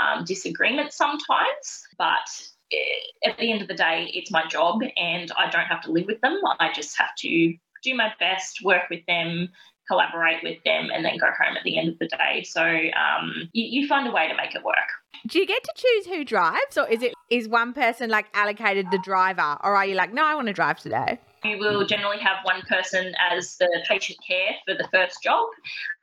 um, 0.00 0.24
disagreements 0.24 0.96
sometimes, 0.96 1.86
but 1.98 2.28
eh, 2.72 3.28
at 3.28 3.38
the 3.38 3.50
end 3.50 3.62
of 3.62 3.68
the 3.68 3.74
day, 3.74 4.10
it's 4.12 4.30
my 4.30 4.46
job 4.46 4.80
and 4.96 5.32
I 5.36 5.50
don't 5.50 5.66
have 5.66 5.82
to 5.82 5.92
live 5.92 6.06
with 6.06 6.20
them. 6.20 6.38
I 6.58 6.72
just 6.72 6.98
have 6.98 7.14
to 7.18 7.54
do 7.82 7.94
my 7.94 8.12
best, 8.20 8.62
work 8.62 8.90
with 8.90 9.04
them, 9.06 9.48
collaborate 9.90 10.42
with 10.42 10.58
them, 10.64 10.90
and 10.94 11.04
then 11.04 11.16
go 11.18 11.26
home 11.26 11.56
at 11.56 11.64
the 11.64 11.78
end 11.80 11.88
of 11.88 11.98
the 11.98 12.06
day. 12.06 12.44
So 12.44 12.62
um, 12.62 13.50
you, 13.52 13.82
you 13.82 13.88
find 13.88 14.06
a 14.06 14.12
way 14.12 14.28
to 14.28 14.36
make 14.36 14.54
it 14.54 14.62
work. 14.62 14.90
Do 15.26 15.38
you 15.40 15.46
get 15.46 15.62
to 15.64 15.72
choose 15.76 16.06
who 16.06 16.24
drives, 16.24 16.78
or 16.78 16.88
is 16.88 17.02
it 17.02 17.12
is 17.28 17.48
one 17.48 17.72
person 17.72 18.08
like 18.08 18.26
allocated 18.34 18.86
the 18.90 18.98
driver, 18.98 19.56
or 19.64 19.76
are 19.76 19.86
you 19.86 19.94
like, 19.94 20.12
no, 20.14 20.24
I 20.24 20.34
want 20.34 20.46
to 20.46 20.52
drive 20.52 20.78
today? 20.78 21.18
You 21.44 21.58
will 21.58 21.86
generally 21.86 22.18
have 22.18 22.38
one 22.44 22.62
person 22.62 23.14
as 23.30 23.56
the 23.56 23.68
patient 23.88 24.18
care 24.26 24.52
for 24.66 24.74
the 24.74 24.88
first 24.92 25.22
job, 25.22 25.46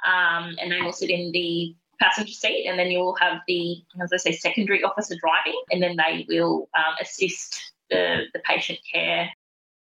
um, 0.06 0.56
and 0.60 0.72
they 0.72 0.82
will 0.82 0.94
sit 0.94 1.10
in 1.10 1.32
the 1.32 1.76
passenger 2.00 2.34
seat, 2.34 2.68
and 2.68 2.78
then 2.78 2.92
you 2.92 3.00
will 3.00 3.16
have 3.16 3.40
the, 3.48 3.78
as 4.02 4.12
I 4.14 4.18
say, 4.18 4.32
secondary 4.34 4.84
officer 4.84 5.16
driving, 5.20 5.60
and 5.72 5.82
then 5.82 5.96
they 5.96 6.26
will 6.28 6.70
um, 6.78 6.96
assist 7.02 7.74
the, 7.90 8.26
the 8.34 8.40
patient 8.40 8.80
care 8.92 9.30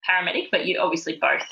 paramedic, 0.07 0.47
but 0.51 0.65
you 0.65 0.79
obviously 0.79 1.17
both 1.19 1.47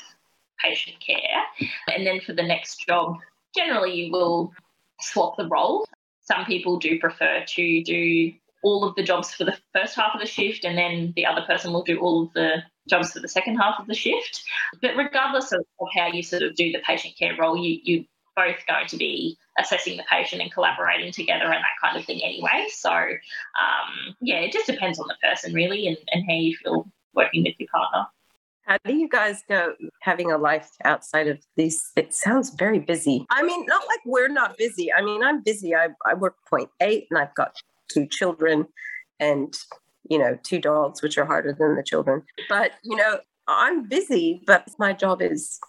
patient 0.64 0.96
care. 1.04 1.68
And 1.88 2.06
then 2.06 2.20
for 2.20 2.32
the 2.32 2.42
next 2.42 2.86
job, 2.86 3.16
generally 3.54 3.94
you 3.94 4.12
will 4.12 4.52
swap 5.00 5.36
the 5.36 5.48
role. 5.48 5.86
Some 6.22 6.44
people 6.46 6.78
do 6.78 6.98
prefer 6.98 7.44
to 7.46 7.82
do 7.84 8.32
all 8.62 8.84
of 8.84 8.94
the 8.96 9.02
jobs 9.02 9.32
for 9.34 9.44
the 9.44 9.56
first 9.74 9.94
half 9.94 10.14
of 10.14 10.20
the 10.20 10.26
shift, 10.26 10.64
and 10.64 10.76
then 10.76 11.12
the 11.16 11.26
other 11.26 11.42
person 11.42 11.72
will 11.72 11.82
do 11.82 12.00
all 12.00 12.22
of 12.22 12.32
the 12.32 12.62
jobs 12.88 13.12
for 13.12 13.20
the 13.20 13.28
second 13.28 13.56
half 13.56 13.78
of 13.78 13.86
the 13.86 13.94
shift. 13.94 14.42
But 14.80 14.96
regardless 14.96 15.52
of, 15.52 15.64
how 15.94 16.06
you 16.06 16.22
sort 16.22 16.42
of 16.42 16.54
do 16.54 16.72
the 16.72 16.80
patient 16.86 17.14
care 17.18 17.36
role, 17.38 17.58
you, 17.58 17.78
you're 17.84 18.04
both 18.34 18.56
going 18.66 18.86
to 18.88 18.96
be 18.96 19.36
assessing 19.58 19.98
the 19.98 20.04
patient 20.10 20.40
and 20.40 20.50
collaborating 20.52 21.12
together 21.12 21.44
and 21.44 21.62
that 21.62 21.80
kind 21.82 21.96
of 21.98 22.04
thing 22.04 22.22
anyway. 22.24 22.66
So, 22.70 22.90
um, 22.90 24.16
yeah, 24.20 24.36
it 24.36 24.52
just 24.52 24.66
depends 24.66 24.98
on 24.98 25.06
the 25.08 25.16
person 25.22 25.52
really 25.52 25.86
and, 25.86 25.98
and 26.10 26.24
how 26.26 26.34
you 26.34 26.56
feel 26.56 26.88
working 27.14 27.44
with 27.44 27.54
your 27.58 27.68
partner. 27.72 28.06
How 28.66 28.78
do 28.84 28.94
you 28.94 29.08
guys 29.08 29.42
go 29.48 29.74
having 30.00 30.32
a 30.32 30.38
life 30.38 30.70
outside 30.84 31.28
of 31.28 31.38
these? 31.56 31.82
It 31.96 32.14
sounds 32.14 32.50
very 32.50 32.78
busy. 32.78 33.26
I 33.30 33.42
mean, 33.42 33.66
not 33.66 33.82
like 33.86 34.00
we're 34.06 34.28
not 34.28 34.56
busy. 34.56 34.92
I 34.92 35.02
mean, 35.02 35.22
I'm 35.22 35.42
busy. 35.42 35.74
I, 35.74 35.88
I 36.06 36.14
work 36.14 36.36
point 36.48 36.70
eight 36.80 37.06
and 37.10 37.18
I've 37.18 37.34
got 37.34 37.56
two 37.88 38.06
children 38.06 38.66
and, 39.20 39.54
you 40.08 40.18
know, 40.18 40.38
two 40.42 40.58
dogs, 40.58 41.02
which 41.02 41.18
are 41.18 41.26
harder 41.26 41.54
than 41.58 41.76
the 41.76 41.82
children. 41.82 42.22
But, 42.48 42.72
you 42.82 42.96
know, 42.96 43.20
I'm 43.46 43.86
busy, 43.86 44.42
but 44.46 44.66
my 44.78 44.94
job 44.94 45.20
is 45.20 45.60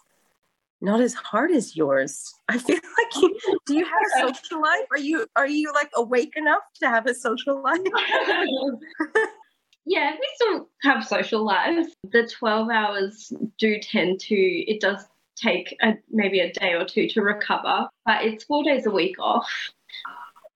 not 0.80 1.00
as 1.00 1.14
hard 1.14 1.50
as 1.50 1.76
yours. 1.76 2.32
I 2.48 2.58
feel 2.58 2.76
like 2.98 3.22
you, 3.22 3.58
do 3.66 3.74
you 3.74 3.84
have 3.84 4.28
a 4.30 4.34
social 4.34 4.62
life? 4.62 4.86
Are 4.90 4.98
you 4.98 5.26
are 5.36 5.48
you 5.48 5.72
like 5.74 5.90
awake 5.94 6.34
enough 6.36 6.62
to 6.80 6.88
have 6.88 7.06
a 7.06 7.14
social 7.14 7.62
life? 7.62 7.80
Yeah, 9.86 10.12
we 10.12 10.28
still 10.34 10.68
have 10.82 11.06
social 11.06 11.44
lives. 11.44 11.94
The 12.10 12.28
12 12.38 12.68
hours 12.70 13.32
do 13.58 13.78
tend 13.80 14.18
to, 14.20 14.34
it 14.34 14.80
does 14.80 15.04
take 15.36 15.76
a, 15.80 15.94
maybe 16.10 16.40
a 16.40 16.52
day 16.52 16.72
or 16.72 16.84
two 16.84 17.08
to 17.10 17.22
recover, 17.22 17.88
but 18.04 18.24
it's 18.24 18.44
four 18.44 18.64
days 18.64 18.86
a 18.86 18.90
week 18.90 19.16
off. 19.20 19.48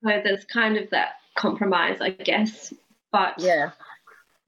So 0.02 0.20
there's 0.24 0.44
kind 0.46 0.76
of 0.76 0.90
that 0.90 1.12
compromise, 1.36 2.00
I 2.00 2.10
guess. 2.10 2.72
But 3.12 3.34
yeah, 3.38 3.70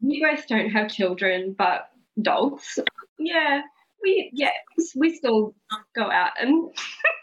we 0.00 0.20
both 0.20 0.46
don't 0.48 0.70
have 0.70 0.90
children, 0.90 1.54
but 1.56 1.88
dogs. 2.20 2.78
Yeah, 3.18 3.62
we 4.02 4.30
yeah 4.32 4.50
we 4.96 5.14
still 5.14 5.54
go 5.94 6.10
out 6.10 6.32
and 6.40 6.70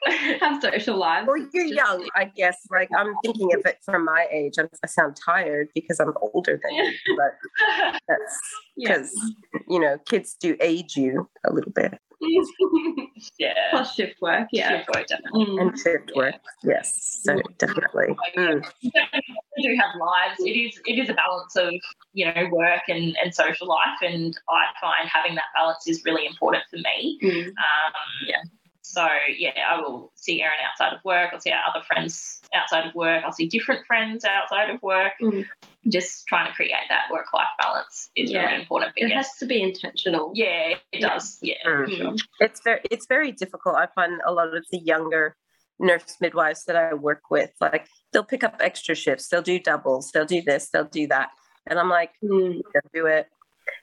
have 0.39 0.61
social 0.61 0.97
lives. 0.97 1.27
Well, 1.27 1.37
you're 1.53 1.65
Just, 1.65 1.75
young, 1.75 2.07
I 2.15 2.25
guess. 2.25 2.57
Like 2.71 2.89
I'm 2.97 3.13
thinking 3.23 3.53
of 3.53 3.65
it 3.65 3.79
from 3.83 4.05
my 4.05 4.27
age. 4.31 4.53
I'm, 4.57 4.69
i 4.83 4.87
sound 4.87 5.15
tired 5.15 5.69
because 5.75 5.99
I'm 5.99 6.13
older 6.21 6.59
than 6.61 6.73
you, 6.73 6.91
but 7.17 7.99
that's 8.07 8.39
because 8.77 9.11
yeah. 9.15 9.48
You 9.69 9.79
know 9.79 9.97
kids 10.05 10.35
do 10.39 10.57
age 10.61 10.95
you 10.95 11.29
a 11.45 11.53
little 11.53 11.71
bit. 11.71 11.99
Yeah. 13.37 13.53
Plus 13.71 13.95
shift 13.95 14.21
work, 14.21 14.47
yeah. 14.51 14.77
Shift 14.77 14.89
work, 14.95 15.07
definitely. 15.07 15.45
Mm. 15.45 15.61
and 15.61 15.79
shift 15.79 16.11
work. 16.15 16.35
Yes, 16.63 17.21
so 17.23 17.41
definitely. 17.57 18.15
Mm. 18.37 18.65
we 18.83 19.63
do 19.63 19.75
have 19.75 19.95
lives. 19.99 20.39
It 20.39 20.51
is 20.51 20.81
it 20.85 20.99
is 20.99 21.09
a 21.09 21.13
balance 21.13 21.55
of 21.55 21.73
you 22.13 22.25
know 22.25 22.49
work 22.51 22.83
and, 22.87 23.15
and 23.21 23.33
social 23.33 23.67
life, 23.67 23.99
and 24.01 24.37
I 24.49 24.65
find 24.79 25.09
having 25.09 25.35
that 25.35 25.45
balance 25.55 25.87
is 25.87 26.03
really 26.05 26.25
important 26.25 26.63
for 26.69 26.77
me. 26.77 27.19
Mm. 27.21 27.47
Um, 27.47 27.93
yeah. 28.27 28.41
So 28.81 29.07
yeah, 29.37 29.51
I 29.69 29.79
will 29.79 30.11
see 30.15 30.41
Erin 30.41 30.57
outside 30.69 30.93
of 30.93 31.03
work. 31.05 31.31
I'll 31.33 31.39
see 31.39 31.51
our 31.51 31.61
other 31.69 31.85
friends 31.85 32.41
outside 32.53 32.87
of 32.87 32.95
work. 32.95 33.23
I'll 33.23 33.33
see 33.33 33.47
different 33.47 33.85
friends 33.85 34.25
outside 34.25 34.69
of 34.69 34.81
work. 34.81 35.13
Mm. 35.21 35.45
Just 35.87 36.27
trying 36.27 36.47
to 36.47 36.53
create 36.53 36.73
that 36.89 37.09
work 37.09 37.31
life 37.33 37.47
balance 37.59 38.09
is 38.15 38.31
Yeah. 38.31 38.45
really 38.49 38.61
important. 38.61 38.91
It 38.97 39.05
Because 39.07 39.27
has 39.27 39.37
to 39.37 39.45
be 39.45 39.61
intentional. 39.61 40.31
yeah, 40.35 40.75
it 40.91 40.99
does. 41.01 41.39
Yeah, 41.41 41.55
Mm. 41.65 41.85
for 41.85 41.95
sure. 41.95 42.15
It's 42.41 42.61
very 42.61 42.81
it's 42.91 43.05
very 43.07 43.31
difficult. 43.31 43.75
I 43.75 43.87
find 43.95 44.19
a 44.25 44.31
lot 44.33 44.53
of 44.53 44.65
the 44.71 44.79
younger 44.79 45.37
nurse 45.79 46.17
midwives 46.19 46.65
that 46.65 46.75
I 46.75 46.93
work 46.93 47.29
with, 47.31 47.51
like 47.61 47.87
they'll 48.11 48.25
pick 48.25 48.43
up 48.43 48.57
extra 48.59 48.93
shifts, 48.93 49.29
they'll 49.29 49.41
do 49.41 49.57
doubles, 49.59 50.11
they'll 50.11 50.25
do 50.25 50.41
this, 50.41 50.69
they'll 50.69 50.83
do 50.83 51.07
that. 51.07 51.29
And 51.65 51.79
I'm 51.79 51.89
like, 51.89 52.11
Mm. 52.21 52.61
don't 52.73 52.91
do 52.93 53.05
it. 53.05 53.27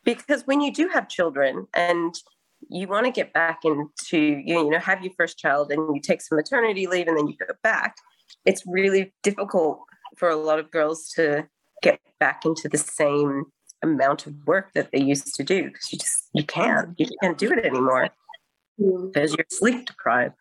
Because 0.04 0.46
when 0.46 0.60
you 0.60 0.72
do 0.72 0.88
have 0.88 1.08
children 1.08 1.66
and 1.72 2.14
you 2.68 2.88
want 2.88 3.06
to 3.06 3.12
get 3.12 3.32
back 3.32 3.64
into, 3.64 4.18
you 4.18 4.68
know, 4.68 4.78
have 4.78 5.02
your 5.02 5.12
first 5.16 5.38
child 5.38 5.70
and 5.72 5.94
you 5.94 6.02
take 6.02 6.20
some 6.20 6.36
maternity 6.36 6.86
leave 6.86 7.06
and 7.08 7.16
then 7.16 7.28
you 7.28 7.36
go 7.36 7.54
back, 7.62 7.96
it's 8.44 8.64
really 8.66 9.14
difficult 9.22 9.80
for 10.18 10.28
a 10.28 10.36
lot 10.36 10.58
of 10.58 10.70
girls 10.70 11.08
to 11.10 11.48
get 11.82 12.00
back 12.20 12.44
into 12.44 12.68
the 12.68 12.78
same 12.78 13.44
amount 13.82 14.26
of 14.26 14.34
work 14.46 14.72
that 14.74 14.90
they 14.92 15.00
used 15.00 15.34
to 15.34 15.44
do 15.44 15.64
because 15.64 15.92
you 15.92 15.98
just 15.98 16.28
you 16.32 16.44
can't 16.44 16.94
you 16.98 17.06
can't 17.22 17.38
do 17.38 17.50
it 17.52 17.64
anymore 17.64 18.08
Mm. 18.78 19.10
because 19.10 19.34
you're 19.34 19.46
sleep 19.48 19.86
deprived 19.86 20.34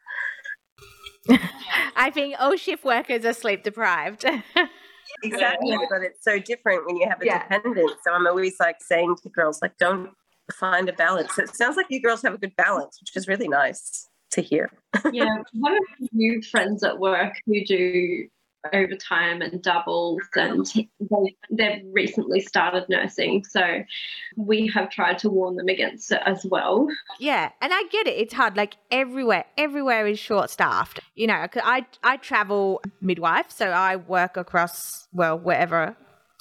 I 1.96 2.12
think 2.12 2.36
all 2.38 2.58
shift 2.58 2.84
workers 2.84 3.24
are 3.24 3.32
sleep 3.32 3.64
deprived. 3.64 4.26
exactly 5.24 5.78
but 5.90 6.02
it's 6.02 6.22
so 6.24 6.38
different 6.40 6.86
when 6.86 6.98
you 6.98 7.08
have 7.08 7.22
a 7.22 7.26
Yeah. 7.26 7.44
dependent 7.48 7.92
so 8.04 8.12
i'm 8.12 8.28
always 8.28 8.56
like 8.60 8.78
saying 8.82 9.16
to 9.24 9.30
girls 9.30 9.62
like 9.62 9.78
don't 9.78 10.10
find 10.52 10.90
a 10.90 10.94
balance 10.94 11.38
it 11.40 11.56
sounds 11.56 11.78
like 11.78 11.86
you 11.90 12.02
girls 12.02 12.22
have 12.24 12.34
a 12.34 12.38
good 12.38 12.56
balance 12.58 13.00
which 13.00 13.16
is 13.16 13.26
really 13.28 13.48
nice 13.48 14.10
to 14.32 14.42
hear 14.42 14.70
yeah, 15.14 15.38
one 15.54 15.74
of 15.78 15.84
the 16.00 16.08
few 16.10 16.42
friends 16.42 16.84
at 16.84 17.00
work 17.00 17.34
who 17.46 17.64
do 17.64 18.28
overtime 18.74 19.42
and 19.42 19.62
doubles, 19.62 20.22
and 20.36 20.66
they, 21.00 21.36
they've 21.52 21.84
recently 21.92 22.40
started 22.42 22.86
nursing. 22.90 23.44
So 23.44 23.84
we 24.38 24.68
have 24.74 24.90
tried 24.90 25.20
to 25.20 25.30
warn 25.30 25.56
them 25.56 25.68
against 25.68 26.12
it 26.12 26.22
as 26.26 26.46
well. 26.46 26.88
Yeah, 27.20 27.52
and 27.62 27.74
I 27.74 27.84
get 27.92 28.08
it. 28.08 28.18
It's 28.18 28.34
hard. 28.34 28.56
Like 28.58 28.76
everywhere, 28.92 29.46
everywhere 29.58 30.08
is 30.08 30.20
short 30.20 30.50
staffed. 30.50 31.00
You 31.16 31.28
know, 31.28 31.48
'cause 31.48 31.64
I 31.66 31.86
I 32.04 32.18
travel 32.18 32.82
midwife, 33.02 33.50
so 33.52 33.68
I 33.68 33.96
work 33.96 34.38
across 34.38 35.08
well 35.14 35.38
wherever 35.38 35.96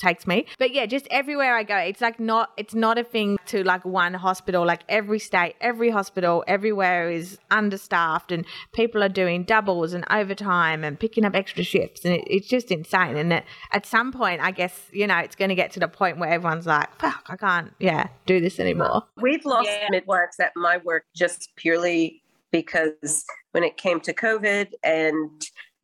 takes 0.04 0.26
me. 0.26 0.46
But 0.58 0.72
yeah, 0.72 0.86
just 0.86 1.06
everywhere 1.10 1.56
I 1.56 1.62
go, 1.62 1.76
it's 1.76 2.00
like 2.00 2.18
not 2.20 2.50
it's 2.56 2.74
not 2.74 2.98
a 2.98 3.04
thing 3.04 3.38
to 3.46 3.64
like 3.64 3.84
one 3.84 4.14
hospital. 4.14 4.64
Like 4.66 4.82
every 4.88 5.18
state, 5.18 5.54
every 5.60 5.90
hospital, 5.90 6.44
everywhere 6.46 7.10
is 7.10 7.38
understaffed, 7.50 8.30
and 8.32 8.44
people 8.72 9.02
are 9.02 9.08
doing 9.08 9.44
doubles 9.44 9.92
and 9.94 10.04
overtime 10.10 10.84
and 10.84 10.98
picking 10.98 11.24
up 11.24 11.34
extra 11.34 11.64
shifts, 11.64 12.04
and 12.04 12.14
it, 12.14 12.24
it's 12.26 12.48
just 12.48 12.70
insane. 12.70 13.16
And 13.16 13.32
it, 13.32 13.44
at 13.72 13.86
some 13.86 14.12
point, 14.12 14.40
I 14.40 14.50
guess 14.50 14.74
you 14.92 15.06
know 15.06 15.18
it's 15.18 15.36
going 15.36 15.48
to 15.48 15.54
get 15.54 15.72
to 15.72 15.80
the 15.80 15.88
point 15.88 16.18
where 16.18 16.30
everyone's 16.30 16.66
like, 16.66 16.88
"Fuck, 17.00 17.24
I 17.28 17.36
can't, 17.36 17.72
yeah, 17.80 18.08
do 18.26 18.40
this 18.40 18.58
anymore." 18.60 19.02
we've 19.20 19.44
lost 19.44 19.68
Yeah. 19.70 19.88
midwives 19.90 20.38
at 20.40 20.52
my 20.56 20.76
work 20.78 21.04
just 21.14 21.50
purely 21.56 22.22
because 22.50 23.24
when 23.52 23.64
it 23.64 23.76
came 23.76 24.00
to 24.00 24.12
covid 24.12 24.68
and 24.82 25.30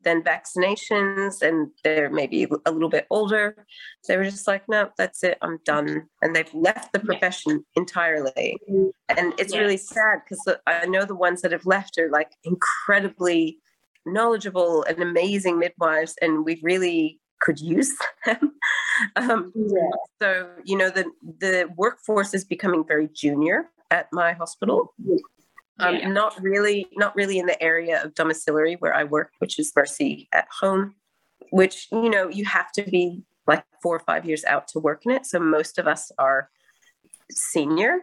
then 0.02 0.22
vaccinations 0.22 1.42
and 1.42 1.70
they're 1.84 2.10
maybe 2.10 2.46
a 2.66 2.70
little 2.70 2.88
bit 2.88 3.06
older. 3.10 3.66
They 4.08 4.16
were 4.16 4.24
just 4.24 4.46
like 4.46 4.68
no 4.68 4.90
that's 4.96 5.22
it 5.22 5.38
i'm 5.42 5.58
done. 5.64 6.06
And 6.22 6.34
they've 6.34 6.52
left 6.54 6.92
the 6.92 7.00
profession 7.00 7.64
entirely. 7.76 8.56
And 9.08 9.34
it's 9.38 9.54
Yeah. 9.54 9.60
really 9.60 9.76
sad 9.76 10.20
because 10.24 10.56
i 10.66 10.86
know 10.86 11.04
the 11.04 11.14
ones 11.14 11.42
that 11.42 11.52
have 11.52 11.66
left 11.66 11.98
are 11.98 12.10
like 12.10 12.30
incredibly 12.44 13.58
knowledgeable 14.06 14.82
and 14.84 15.02
amazing 15.02 15.58
midwives 15.58 16.14
and 16.22 16.44
we 16.44 16.58
really 16.62 17.20
could 17.40 17.58
use 17.60 17.90
them. 18.26 18.52
Um, 19.16 19.52
so 20.22 20.50
you 20.64 20.76
know 20.76 20.90
the 20.90 21.06
the 21.38 21.68
workforce 21.76 22.34
is 22.34 22.44
becoming 22.44 22.84
very 22.86 23.08
junior 23.12 23.70
at 23.90 24.08
my 24.12 24.32
hospital 24.32 24.94
um, 25.80 25.96
Yeah. 25.96 26.08
not 26.08 26.40
really 26.40 26.86
not 26.92 27.14
really 27.16 27.38
in 27.38 27.46
the 27.46 27.60
area 27.62 28.02
of 28.02 28.14
domiciliary 28.14 28.74
where 28.80 28.94
i 28.94 29.04
work 29.04 29.30
which 29.38 29.58
is 29.58 29.72
mercy 29.74 30.28
at 30.32 30.46
home 30.60 30.94
which 31.50 31.88
you 31.90 32.10
know 32.10 32.28
you 32.28 32.44
have 32.44 32.70
to 32.72 32.82
be 32.82 33.22
like 33.46 33.64
four 33.82 33.96
or 33.96 34.00
five 34.00 34.24
years 34.24 34.44
out 34.44 34.68
to 34.68 34.78
work 34.78 35.04
in 35.04 35.10
it. 35.12 35.26
So 35.26 35.40
most 35.40 35.78
of 35.78 35.88
us 35.88 36.12
are 36.18 36.50
senior. 37.30 37.98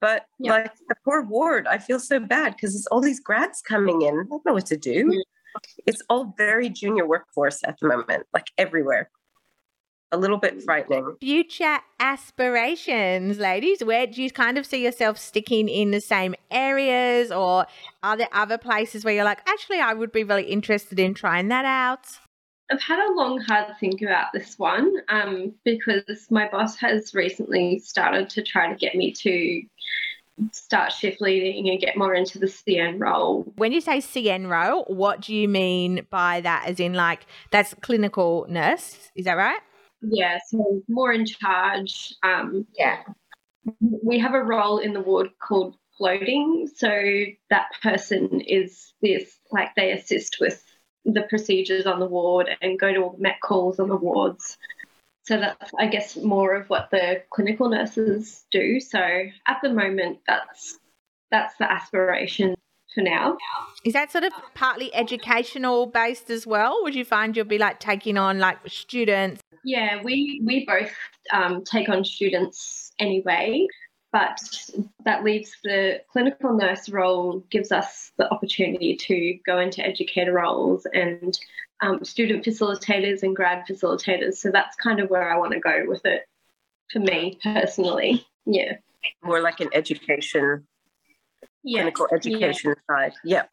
But 0.00 0.26
Yeah. 0.38 0.52
like 0.52 0.72
the 0.88 0.94
poor 1.04 1.22
ward 1.22 1.66
i 1.66 1.78
feel 1.78 1.98
so 1.98 2.20
bad 2.20 2.54
because 2.54 2.76
it's 2.76 2.86
all 2.86 3.00
these 3.00 3.18
grads 3.18 3.60
coming 3.60 4.02
in. 4.02 4.14
I 4.20 4.24
don't 4.28 4.46
know 4.46 4.52
what 4.52 4.66
to 4.66 4.76
do. 4.76 5.20
It's 5.86 6.02
all 6.08 6.34
very 6.36 6.68
junior 6.68 7.06
workforce 7.06 7.64
at 7.64 7.78
the 7.80 7.88
moment 7.88 8.26
like 8.32 8.46
everywhere 8.56 9.10
a 10.12 10.18
little 10.18 10.38
bit 10.38 10.62
frightening 10.62 11.16
future 11.20 11.78
aspirations, 12.00 13.38
ladies? 13.38 13.84
Where 13.84 14.06
do 14.06 14.22
you 14.22 14.30
kind 14.30 14.58
of 14.58 14.66
see 14.66 14.82
yourself 14.82 15.18
sticking 15.18 15.68
in 15.68 15.90
the 15.90 16.00
same 16.00 16.34
areas, 16.50 17.30
or 17.30 17.66
are 18.02 18.16
there 18.16 18.28
other 18.32 18.58
places 18.58 19.04
where 19.04 19.14
you're 19.14 19.24
like, 19.24 19.40
actually, 19.48 19.80
I 19.80 19.94
would 19.94 20.12
be 20.12 20.24
really 20.24 20.44
interested 20.44 20.98
in 20.98 21.14
trying 21.14 21.48
that 21.48 21.64
out? 21.64 22.06
I've 22.70 22.82
had 22.82 22.98
a 22.98 23.12
long, 23.14 23.40
hard 23.40 23.74
think 23.80 24.02
about 24.02 24.26
this 24.34 24.58
one 24.58 24.92
um, 25.08 25.54
because 25.64 26.02
my 26.30 26.48
boss 26.50 26.76
has 26.76 27.14
recently 27.14 27.78
started 27.78 28.28
to 28.30 28.42
try 28.42 28.70
to 28.70 28.78
get 28.78 28.94
me 28.94 29.12
to 29.12 29.62
start 30.52 30.92
shift 30.92 31.20
leading 31.20 31.68
and 31.68 31.80
get 31.80 31.96
more 31.96 32.14
into 32.14 32.38
the 32.38 32.46
CN 32.46 33.00
role. 33.00 33.50
When 33.56 33.72
you 33.72 33.80
say 33.80 33.98
CN 33.98 34.48
role, 34.48 34.84
what 34.84 35.22
do 35.22 35.34
you 35.34 35.48
mean 35.48 36.06
by 36.10 36.42
that? 36.42 36.64
As 36.66 36.78
in, 36.78 36.92
like, 36.92 37.26
that's 37.50 37.74
clinical 37.80 38.46
nurse, 38.48 39.10
is 39.16 39.24
that 39.24 39.36
right? 39.36 39.60
Yeah, 40.00 40.38
so 40.46 40.82
more 40.88 41.12
in 41.12 41.26
charge. 41.26 42.14
Um, 42.22 42.66
Yeah. 42.76 43.02
we 43.80 44.18
have 44.18 44.34
a 44.34 44.42
role 44.42 44.78
in 44.78 44.92
the 44.94 45.00
ward 45.00 45.30
called 45.38 45.76
floating. 45.98 46.68
So 46.74 46.88
that 47.50 47.66
person 47.82 48.40
is 48.40 48.94
this, 49.02 49.38
like, 49.50 49.74
they 49.74 49.92
assist 49.92 50.38
with 50.40 50.64
the 51.04 51.22
procedures 51.22 51.86
on 51.86 52.00
the 52.00 52.06
ward 52.06 52.48
and 52.62 52.78
go 52.78 52.92
to 52.92 53.00
all 53.00 53.10
the 53.10 53.22
met 53.22 53.40
calls 53.42 53.78
on 53.78 53.88
the 53.88 53.96
wards. 53.96 54.56
So 55.24 55.38
that's, 55.38 55.72
I 55.78 55.86
guess, 55.86 56.16
more 56.16 56.54
of 56.54 56.70
what 56.70 56.90
the 56.90 57.22
clinical 57.30 57.68
nurses 57.68 58.46
do. 58.50 58.80
So 58.80 58.98
at 58.98 59.58
the 59.62 59.70
moment, 59.70 60.20
that's 60.26 60.78
that's 61.30 61.54
the 61.56 61.70
aspiration 61.70 62.54
for 62.94 63.02
now. 63.02 63.36
Is 63.84 63.92
that 63.92 64.10
sort 64.10 64.24
of 64.24 64.32
partly 64.54 64.94
educational 64.94 65.86
based 65.86 66.30
as 66.30 66.46
well? 66.46 66.82
Would 66.82 66.94
you 66.94 67.04
find 67.04 67.36
you'll 67.36 67.46
be 67.46 67.58
like 67.58 67.80
taking 67.80 68.16
on 68.18 68.38
like 68.38 68.58
students? 68.66 69.40
Yeah, 69.64 70.02
we 70.02 70.40
we 70.44 70.64
both 70.64 70.92
um, 71.32 71.64
take 71.64 71.88
on 71.88 72.04
students 72.04 72.92
anyway, 72.98 73.66
but 74.12 74.40
that 75.04 75.24
leaves 75.24 75.52
the 75.62 76.00
clinical 76.10 76.54
nurse 76.54 76.88
role 76.88 77.44
gives 77.50 77.72
us 77.72 78.12
the 78.16 78.30
opportunity 78.32 78.96
to 78.96 79.38
go 79.44 79.58
into 79.58 79.84
educator 79.84 80.32
roles 80.32 80.86
and 80.92 81.38
um, 81.80 82.04
student 82.04 82.44
facilitators 82.44 83.22
and 83.22 83.36
grad 83.36 83.64
facilitators. 83.68 84.36
So 84.36 84.50
that's 84.50 84.76
kind 84.76 85.00
of 85.00 85.10
where 85.10 85.30
I 85.30 85.38
want 85.38 85.52
to 85.52 85.60
go 85.60 85.84
with 85.86 86.04
it 86.04 86.26
for 86.90 87.00
me 87.00 87.38
personally. 87.42 88.26
Yeah. 88.46 88.78
more 89.22 89.42
like 89.42 89.60
an 89.60 89.68
education 89.74 90.66
Yeah. 91.64 91.82
clinical 91.82 92.08
education 92.12 92.74
side. 92.90 93.12
Yeah. 93.24 93.44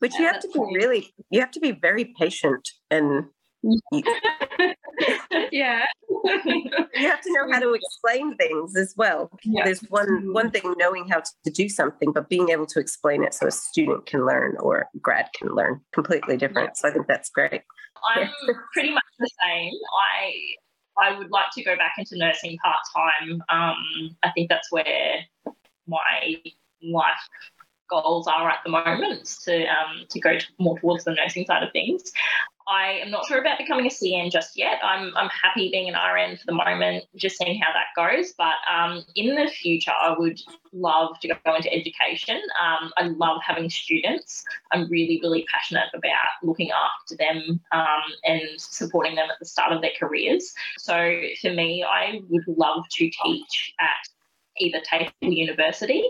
But 0.00 0.14
you 0.14 0.26
have 0.26 0.40
to 0.40 0.48
be 0.48 0.60
really, 0.60 1.12
you 1.30 1.40
have 1.40 1.50
to 1.52 1.60
be 1.60 1.72
very 1.72 2.14
patient 2.18 2.68
and 2.90 3.26
yeah. 5.50 5.84
you 6.32 7.08
have 7.08 7.20
to 7.20 7.32
know 7.32 7.50
how 7.50 7.58
to 7.58 7.74
explain 7.74 8.36
things 8.36 8.76
as 8.76 8.94
well. 8.96 9.30
Yeah. 9.44 9.64
There's 9.64 9.80
one 9.88 10.32
one 10.32 10.50
thing 10.50 10.74
knowing 10.76 11.08
how 11.08 11.22
to 11.44 11.50
do 11.50 11.68
something, 11.68 12.12
but 12.12 12.28
being 12.28 12.50
able 12.50 12.66
to 12.66 12.78
explain 12.78 13.24
it 13.24 13.34
so 13.34 13.46
a 13.46 13.50
student 13.50 14.06
can 14.06 14.24
learn 14.26 14.56
or 14.60 14.88
a 14.94 14.98
grad 15.00 15.28
can 15.36 15.48
learn 15.48 15.80
completely 15.92 16.36
different. 16.36 16.76
So 16.76 16.88
I 16.88 16.92
think 16.92 17.08
that's 17.08 17.30
great. 17.30 17.62
I'm 18.14 18.28
pretty 18.72 18.92
much 18.92 19.04
the 19.18 19.28
same. 19.44 19.72
I 20.00 20.32
I 21.00 21.18
would 21.18 21.30
like 21.30 21.50
to 21.54 21.64
go 21.64 21.76
back 21.76 21.94
into 21.98 22.16
nursing 22.16 22.56
part 22.62 22.78
time. 22.96 23.42
Um, 23.48 24.16
I 24.22 24.30
think 24.32 24.48
that's 24.48 24.70
where 24.70 25.24
my 25.86 26.36
life 26.82 27.28
goals 27.88 28.26
are 28.26 28.50
at 28.50 28.58
the 28.64 28.70
moment 28.70 29.24
to 29.44 29.64
um, 29.64 30.04
to 30.10 30.20
go 30.20 30.38
to 30.38 30.46
more 30.58 30.78
towards 30.78 31.04
the 31.04 31.14
nursing 31.14 31.46
side 31.46 31.62
of 31.62 31.72
things. 31.72 32.12
I 32.68 33.00
am 33.02 33.10
not 33.10 33.24
sure 33.26 33.38
about 33.38 33.56
becoming 33.56 33.86
a 33.86 33.88
CN 33.88 34.30
just 34.30 34.54
yet. 34.54 34.78
I'm, 34.84 35.16
I'm 35.16 35.30
happy 35.30 35.70
being 35.70 35.88
an 35.88 35.94
RN 35.94 36.36
for 36.36 36.44
the 36.44 36.52
moment, 36.52 37.04
just 37.16 37.38
seeing 37.38 37.58
how 37.58 37.72
that 37.72 37.86
goes. 37.96 38.34
But 38.36 38.56
um, 38.70 39.04
in 39.14 39.34
the 39.34 39.48
future, 39.48 39.92
I 39.98 40.14
would 40.18 40.38
love 40.74 41.18
to 41.20 41.28
go 41.28 41.54
into 41.54 41.72
education. 41.72 42.36
Um, 42.62 42.92
I 42.98 43.04
love 43.04 43.40
having 43.42 43.70
students. 43.70 44.44
I'm 44.70 44.86
really, 44.90 45.18
really 45.22 45.46
passionate 45.50 45.86
about 45.94 46.12
looking 46.42 46.70
after 46.70 47.16
them 47.16 47.58
um, 47.72 48.02
and 48.24 48.42
supporting 48.58 49.14
them 49.14 49.30
at 49.30 49.38
the 49.38 49.46
start 49.46 49.72
of 49.72 49.80
their 49.80 49.92
careers. 49.98 50.52
So 50.76 51.22
for 51.40 51.50
me, 51.50 51.82
I 51.84 52.20
would 52.28 52.44
love 52.48 52.84
to 52.90 53.10
teach 53.24 53.72
at 53.80 54.08
either 54.60 54.80
TAFE 54.80 55.12
or 55.22 55.28
University 55.28 56.02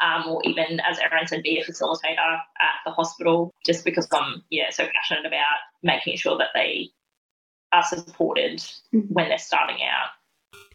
um, 0.00 0.28
or 0.28 0.40
even, 0.44 0.80
as 0.80 0.98
Erin 0.98 1.26
said, 1.26 1.42
be 1.42 1.58
a 1.60 1.64
facilitator 1.64 2.38
at 2.60 2.74
the 2.84 2.92
hospital 2.92 3.52
just 3.64 3.84
because 3.84 4.08
I'm 4.12 4.42
yeah 4.50 4.70
so 4.70 4.86
passionate 4.86 5.26
about 5.26 5.58
making 5.82 6.16
sure 6.16 6.38
that 6.38 6.48
they 6.54 6.90
are 7.72 7.84
supported 7.84 8.58
mm-hmm. 8.94 9.12
when 9.12 9.28
they're 9.28 9.38
starting 9.38 9.78
out. 9.82 10.10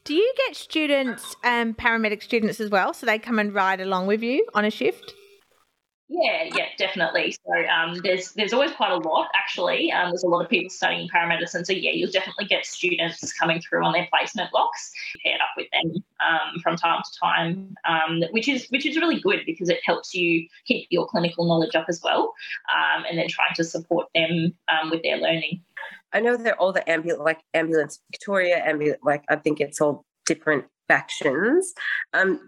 Do 0.03 0.15
you 0.15 0.33
get 0.47 0.55
students, 0.55 1.35
um, 1.43 1.75
paramedic 1.75 2.23
students 2.23 2.59
as 2.59 2.71
well, 2.71 2.93
so 2.93 3.05
they 3.05 3.19
come 3.19 3.37
and 3.37 3.53
ride 3.53 3.79
along 3.79 4.07
with 4.07 4.23
you 4.23 4.47
on 4.55 4.65
a 4.65 4.71
shift? 4.71 5.13
Yeah, 6.13 6.50
yeah, 6.58 6.65
definitely. 6.78 7.32
So 7.32 7.54
um, 7.69 7.95
there's 8.04 8.34
there's 8.34 8.52
always 8.52 8.71
quite 8.71 8.91
a 8.91 8.97
lot 8.97 9.30
actually. 9.34 9.93
Um, 9.93 10.10
there's 10.10 10.24
a 10.24 10.28
lot 10.28 10.43
of 10.43 10.50
people 10.50 10.69
studying 10.69 11.08
paramedicine, 11.08 11.65
so 11.65 11.71
yeah, 11.71 11.91
you'll 11.91 12.12
definitely 12.12 12.45
get 12.45 12.65
students 12.65 13.32
coming 13.32 13.62
through 13.62 13.86
on 13.86 13.93
their 13.93 14.10
placement 14.12 14.52
blocks. 14.52 14.91
Paired 15.24 15.39
up 15.39 15.52
with 15.56 15.67
them 15.71 16.04
um, 16.19 16.60
from 16.62 16.76
time 16.76 17.02
to 17.02 17.19
time, 17.19 17.76
um, 17.88 18.21
which 18.32 18.50
is 18.50 18.67
which 18.71 18.86
is 18.86 18.97
really 18.97 19.21
good 19.21 19.39
because 19.45 19.69
it 19.69 19.80
helps 19.86 20.13
you 20.13 20.45
keep 20.65 20.86
your 20.91 21.08
clinical 21.08 21.47
knowledge 21.47 21.76
up 21.76 21.86
as 21.88 22.02
well, 22.04 22.34
um, 22.76 23.06
and 23.10 23.17
then 23.17 23.30
trying 23.30 23.54
to 23.56 23.63
support 23.63 24.08
them 24.13 24.54
um, 24.67 24.89
with 24.89 25.02
their 25.04 25.15
learning. 25.15 25.62
I 26.12 26.19
know 26.19 26.36
they're 26.36 26.60
all 26.60 26.74
the 26.74 26.88
ambulance, 26.89 27.24
like 27.24 27.39
ambulance 27.54 28.02
Victoria, 28.12 28.58
ambulance. 28.58 29.00
Like 29.02 29.24
I 29.30 29.38
think 29.38 29.62
it's 29.62 29.80
all 29.80 30.04
different 30.26 30.65
factions. 30.89 31.74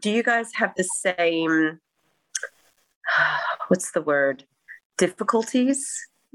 do 0.01 0.11
you 0.11 0.21
guys 0.21 0.49
have 0.55 0.73
the 0.75 0.83
same? 0.83 1.79
what's 3.67 3.91
the 3.91 4.01
word? 4.01 4.45
Difficulties 4.97 5.87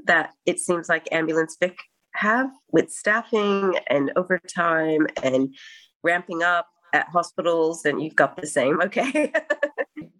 that 0.04 0.32
it 0.46 0.60
seems 0.60 0.88
like 0.88 1.08
ambulance 1.12 1.56
vic 1.60 1.78
have 2.14 2.50
with 2.72 2.90
staffing 2.90 3.74
and 3.88 4.12
overtime 4.16 5.06
and 5.22 5.54
ramping 6.02 6.42
up 6.42 6.68
at 6.94 7.06
hospitals 7.08 7.84
and 7.84 8.02
you've 8.02 8.16
got 8.16 8.36
the 8.36 8.46
same 8.46 8.80
okay? 8.80 9.32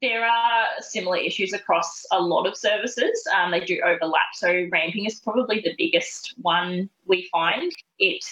There 0.01 0.25
are 0.25 0.67
similar 0.81 1.17
issues 1.17 1.53
across 1.53 2.05
a 2.13 2.21
lot 2.21 2.47
of 2.47 2.57
services. 2.57 3.21
Um, 3.37 3.51
they 3.51 3.61
do 3.61 3.81
overlap 3.85 4.31
so 4.33 4.69
ramping 4.71 5.07
is 5.07 5.19
probably 5.19 5.61
the 5.61 5.75
biggest 5.77 6.35
one 6.41 6.89
we 7.07 7.29
find. 7.33 7.73
It 7.99 8.25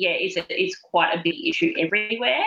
yeah, 0.00 0.16
is 0.18 0.38
is 0.48 0.76
quite 0.76 1.12
a 1.12 1.22
big 1.22 1.34
issue 1.46 1.72
everywhere. 1.78 2.44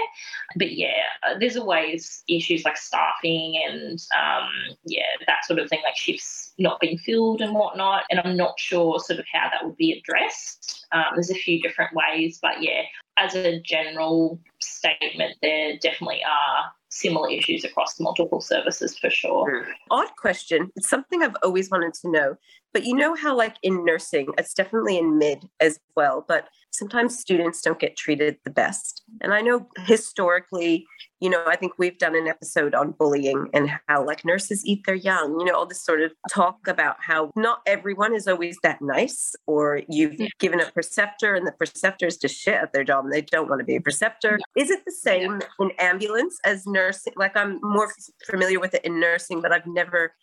But 0.55 0.73
yeah, 0.73 1.03
uh, 1.21 1.37
there's 1.39 1.55
always 1.55 2.23
issues 2.27 2.65
like 2.65 2.77
staffing 2.77 3.61
and 3.67 3.99
um, 4.17 4.49
yeah, 4.85 5.05
that 5.27 5.45
sort 5.45 5.59
of 5.59 5.69
thing, 5.69 5.81
like 5.83 5.95
shifts 5.95 6.53
not 6.57 6.79
being 6.79 6.97
filled 6.97 7.41
and 7.41 7.53
whatnot. 7.53 8.03
And 8.09 8.19
I'm 8.19 8.35
not 8.35 8.59
sure 8.59 8.99
sort 8.99 9.19
of 9.19 9.25
how 9.31 9.49
that 9.51 9.65
would 9.65 9.77
be 9.77 9.93
addressed. 9.93 10.85
Um, 10.91 11.05
there's 11.13 11.31
a 11.31 11.35
few 11.35 11.61
different 11.61 11.91
ways, 11.93 12.39
but 12.41 12.61
yeah, 12.61 12.83
as 13.17 13.35
a 13.35 13.61
general 13.61 14.39
statement, 14.59 15.35
there 15.41 15.77
definitely 15.81 16.23
are 16.23 16.71
similar 16.89 17.29
issues 17.29 17.63
across 17.63 17.99
multiple 17.99 18.41
services 18.41 18.97
for 18.97 19.09
sure. 19.09 19.63
Hmm. 19.63 19.71
Odd 19.91 20.15
question. 20.17 20.71
It's 20.75 20.89
something 20.89 21.21
I've 21.23 21.35
always 21.43 21.69
wanted 21.69 21.93
to 21.95 22.11
know. 22.11 22.35
But 22.73 22.85
you 22.85 22.95
know 22.95 23.15
how, 23.15 23.35
like 23.35 23.55
in 23.61 23.85
nursing, 23.85 24.33
it's 24.37 24.53
definitely 24.53 24.97
in 24.97 25.17
mid 25.17 25.47
as 25.59 25.79
well, 25.95 26.25
but 26.27 26.47
sometimes 26.71 27.19
students 27.19 27.61
don't 27.61 27.79
get 27.79 27.95
treated 27.95 28.37
the 28.43 28.49
best. 28.49 29.03
And 29.21 29.33
I 29.33 29.41
know 29.41 29.67
historically, 29.85 30.85
you 31.19 31.29
know, 31.29 31.43
I 31.45 31.55
think 31.55 31.73
we've 31.77 31.97
done 31.97 32.15
an 32.15 32.27
episode 32.27 32.73
on 32.73 32.91
bullying 32.91 33.47
and 33.53 33.69
how 33.87 34.05
like 34.05 34.25
nurses 34.25 34.65
eat 34.65 34.85
their 34.85 34.95
young, 34.95 35.39
you 35.39 35.45
know, 35.45 35.53
all 35.53 35.67
this 35.67 35.83
sort 35.83 36.01
of 36.01 36.11
talk 36.31 36.67
about 36.67 36.95
how 36.99 37.31
not 37.35 37.61
everyone 37.67 38.15
is 38.15 38.27
always 38.27 38.57
that 38.63 38.81
nice, 38.81 39.35
or 39.45 39.81
you've 39.87 40.19
yeah. 40.19 40.27
given 40.39 40.59
a 40.59 40.71
preceptor 40.71 41.35
and 41.35 41.45
the 41.45 41.51
preceptors 41.51 42.17
just 42.17 42.35
shit 42.35 42.55
at 42.55 42.73
their 42.73 42.83
job 42.83 43.05
and 43.05 43.13
they 43.13 43.21
don't 43.21 43.49
want 43.49 43.59
to 43.59 43.65
be 43.65 43.75
a 43.75 43.81
preceptor. 43.81 44.39
Yeah. 44.55 44.63
Is 44.63 44.71
it 44.71 44.83
the 44.85 44.91
same 44.91 45.39
yeah. 45.41 45.47
in 45.59 45.71
ambulance 45.77 46.39
as 46.43 46.65
nursing? 46.65 47.13
Like 47.15 47.37
I'm 47.37 47.59
more 47.61 47.93
familiar 48.25 48.59
with 48.59 48.73
it 48.73 48.83
in 48.83 48.99
nursing, 48.99 49.41
but 49.41 49.51
I've 49.51 49.67
never 49.67 50.13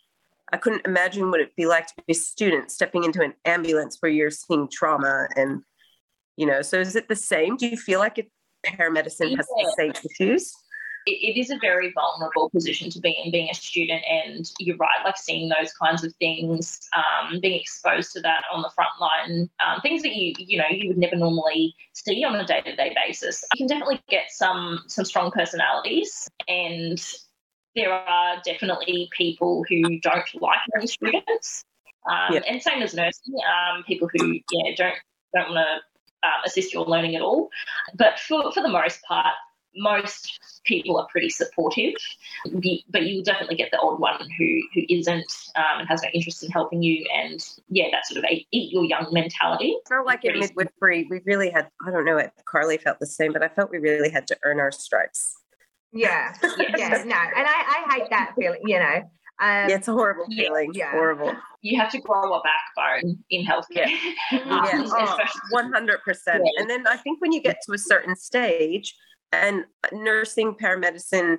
I 0.52 0.56
couldn't 0.56 0.86
imagine 0.86 1.30
what 1.30 1.40
it'd 1.40 1.54
be 1.56 1.66
like 1.66 1.86
to 1.88 1.94
be 2.06 2.12
a 2.12 2.14
student 2.14 2.70
stepping 2.70 3.04
into 3.04 3.22
an 3.22 3.34
ambulance 3.44 3.96
where 4.00 4.10
you're 4.10 4.30
seeing 4.30 4.68
trauma 4.70 5.28
and 5.36 5.62
you 6.36 6.46
know 6.46 6.62
so 6.62 6.78
is 6.78 6.96
it 6.96 7.08
the 7.08 7.16
same? 7.16 7.56
Do 7.56 7.66
you 7.66 7.76
feel 7.76 8.00
like 8.00 8.18
it, 8.18 8.30
paramedicine 8.64 9.36
has 9.36 9.46
the 9.46 9.74
same 9.76 9.92
issues? 9.92 10.52
It, 11.06 11.12
it 11.12 11.40
is 11.40 11.50
a 11.50 11.58
very 11.58 11.92
vulnerable 11.94 12.50
position 12.50 12.90
to 12.90 13.00
be 13.00 13.16
in 13.24 13.30
being 13.30 13.48
a 13.50 13.54
student 13.54 14.02
and 14.06 14.50
you're 14.58 14.76
right 14.76 15.02
like 15.02 15.16
seeing 15.16 15.48
those 15.48 15.72
kinds 15.72 16.04
of 16.04 16.14
things 16.16 16.78
um, 16.94 17.40
being 17.40 17.58
exposed 17.58 18.12
to 18.12 18.20
that 18.20 18.44
on 18.52 18.60
the 18.60 18.70
front 18.74 18.90
line 19.00 19.48
um, 19.64 19.80
things 19.80 20.02
that 20.02 20.14
you 20.14 20.34
you 20.38 20.58
know 20.58 20.66
you 20.70 20.88
would 20.88 20.98
never 20.98 21.16
normally 21.16 21.74
see 21.94 22.22
on 22.24 22.36
a 22.36 22.44
day-to-day 22.44 22.94
basis. 23.06 23.44
You 23.54 23.58
can 23.58 23.66
definitely 23.66 24.02
get 24.08 24.30
some 24.30 24.80
some 24.88 25.04
strong 25.04 25.30
personalities 25.30 26.28
and 26.48 27.02
there 27.76 27.92
are 27.92 28.40
definitely 28.44 29.08
people 29.16 29.64
who 29.68 30.00
don't 30.00 30.24
like 30.40 30.58
young 30.74 30.86
students, 30.86 31.64
um, 32.10 32.34
yep. 32.34 32.44
and 32.48 32.62
same 32.62 32.82
as 32.82 32.94
nursing, 32.94 33.34
um, 33.46 33.82
people 33.84 34.08
who 34.12 34.34
yeah 34.52 34.74
don't 34.76 34.94
don't 35.34 35.54
want 35.54 35.66
to 35.66 36.28
um, 36.28 36.40
assist 36.44 36.72
your 36.72 36.84
learning 36.84 37.16
at 37.16 37.22
all. 37.22 37.50
But 37.94 38.18
for 38.18 38.52
for 38.52 38.62
the 38.62 38.68
most 38.68 39.02
part, 39.02 39.34
most 39.76 40.40
people 40.64 40.98
are 40.98 41.06
pretty 41.10 41.30
supportive, 41.30 41.94
but 42.90 43.02
you 43.02 43.16
will 43.16 43.22
definitely 43.22 43.56
get 43.56 43.70
the 43.70 43.78
odd 43.78 44.00
one 44.00 44.28
who 44.38 44.60
who 44.74 44.82
isn't 44.88 45.32
um, 45.56 45.80
and 45.80 45.88
has 45.88 46.02
no 46.02 46.08
interest 46.12 46.42
in 46.42 46.50
helping 46.50 46.82
you, 46.82 47.06
and 47.14 47.46
yeah, 47.68 47.86
that 47.92 48.06
sort 48.06 48.18
of 48.18 48.30
eat, 48.30 48.46
eat 48.50 48.72
your 48.72 48.84
young 48.84 49.06
mentality. 49.12 49.76
I 49.86 49.88
felt 49.88 50.06
like 50.06 50.24
in 50.24 50.38
midwifery, 50.38 51.06
we 51.08 51.20
really 51.24 51.50
had. 51.50 51.68
I 51.86 51.90
don't 51.90 52.04
know 52.04 52.18
if 52.18 52.30
Carly 52.44 52.78
felt 52.78 52.98
the 52.98 53.06
same, 53.06 53.32
but 53.32 53.42
I 53.42 53.48
felt 53.48 53.70
we 53.70 53.78
really 53.78 54.10
had 54.10 54.26
to 54.28 54.36
earn 54.44 54.58
our 54.58 54.72
stripes. 54.72 55.39
Yeah, 55.92 56.34
yeah, 56.76 57.02
no, 57.04 57.16
and 57.16 57.46
I, 57.46 57.84
I 57.86 57.94
hate 57.94 58.10
that 58.10 58.32
feeling. 58.38 58.60
You 58.64 58.78
know, 58.78 58.96
um, 59.40 59.68
yeah, 59.68 59.76
it's 59.76 59.88
a 59.88 59.92
horrible 59.92 60.26
feeling. 60.26 60.70
Yeah. 60.74 60.92
Horrible. 60.92 61.32
You 61.62 61.80
have 61.80 61.90
to 61.92 62.00
grow 62.00 62.34
a 62.34 62.42
backbone 62.42 63.18
in 63.30 63.44
healthcare. 63.44 63.90
Yeah, 64.30 64.40
oh, 64.86 65.18
one 65.50 65.72
hundred 65.72 66.00
percent. 66.04 66.42
And 66.58 66.68
then 66.68 66.86
I 66.86 66.96
think 66.96 67.20
when 67.20 67.32
you 67.32 67.42
get 67.42 67.58
to 67.66 67.72
a 67.72 67.78
certain 67.78 68.16
stage, 68.16 68.94
and 69.32 69.64
nursing, 69.92 70.54
paramedicine, 70.54 71.38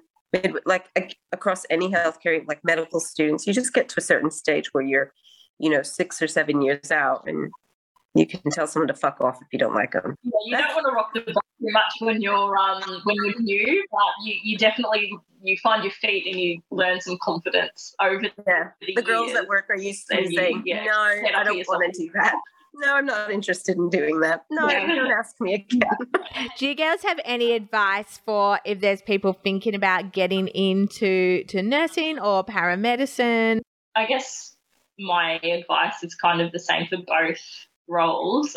like 0.65 0.89
across 1.31 1.65
any 1.69 1.89
healthcare, 1.89 2.45
like 2.47 2.63
medical 2.63 2.99
students, 2.99 3.45
you 3.45 3.53
just 3.53 3.73
get 3.73 3.89
to 3.89 3.95
a 3.97 4.01
certain 4.01 4.31
stage 4.31 4.73
where 4.73 4.83
you're, 4.83 5.13
you 5.59 5.69
know, 5.69 5.81
six 5.81 6.21
or 6.21 6.27
seven 6.27 6.61
years 6.61 6.91
out, 6.91 7.23
and 7.27 7.51
you 8.13 8.26
can 8.26 8.41
tell 8.52 8.67
someone 8.67 8.88
to 8.88 8.93
fuck 8.93 9.21
off 9.21 9.39
if 9.41 9.47
you 9.52 9.60
don't 9.60 9.74
like 9.74 9.93
them. 9.93 10.15
Yeah, 10.24 10.32
you 10.45 10.58
don't 10.58 10.74
want 10.76 10.86
to 10.88 10.93
rock 10.93 11.13
the 11.13 11.21
boat 11.21 11.43
too 11.60 11.71
much 11.71 11.93
when 12.00 12.21
you're 12.21 12.58
um 12.58 13.02
when 13.04 13.15
you're 13.15 13.39
new, 13.39 13.86
but 13.91 14.26
you, 14.26 14.36
you 14.43 14.58
definitely 14.58 15.12
you 15.43 15.58
find 15.58 15.84
your 15.84 15.93
feet 15.93 16.28
and 16.28 16.39
you 16.39 16.62
learn 16.71 17.02
some 17.02 17.17
confidence 17.21 17.95
over 18.02 18.21
yeah. 18.45 18.69
the, 18.82 18.95
the 18.95 19.02
girls 19.02 19.34
at 19.34 19.47
work 19.47 19.65
are 19.69 19.78
used 19.78 20.08
to 20.10 20.28
saying, 20.36 20.63
yeah, 20.65 20.84
"No, 20.84 20.91
I 20.93 21.43
don't 21.43 21.58
want 21.58 21.93
to 21.93 22.06
do 22.06 22.12
that." 22.13 22.36
No, 22.74 22.95
I'm 22.95 23.06
not 23.06 23.32
interested 23.32 23.76
in 23.78 23.89
doing 23.89 24.21
that. 24.21 24.45
No, 24.50 24.69
yeah. 24.69 24.88
don't 24.88 25.12
ask 25.12 25.39
me 25.41 25.56
again. 25.56 25.89
do 26.58 26.67
you 26.67 26.76
girls 26.76 27.04
have 27.04 27.19
any 27.26 27.52
advice 27.52 28.21
for 28.26 28.60
if 28.65 28.80
there's 28.80 29.02
people 29.02 29.34
thinking 29.34 29.76
about 29.76 30.13
getting 30.13 30.47
into 30.47 31.43
to 31.45 31.62
nursing 31.62 32.17
or 32.17 32.45
paramedicine? 32.45 33.60
I 33.95 34.06
guess 34.06 34.56
my 34.97 35.34
advice 35.43 36.02
is 36.04 36.15
kind 36.15 36.39
of 36.39 36.54
the 36.54 36.60
same 36.60 36.88
for 36.88 36.97
both 36.97 37.41
roles 37.91 38.56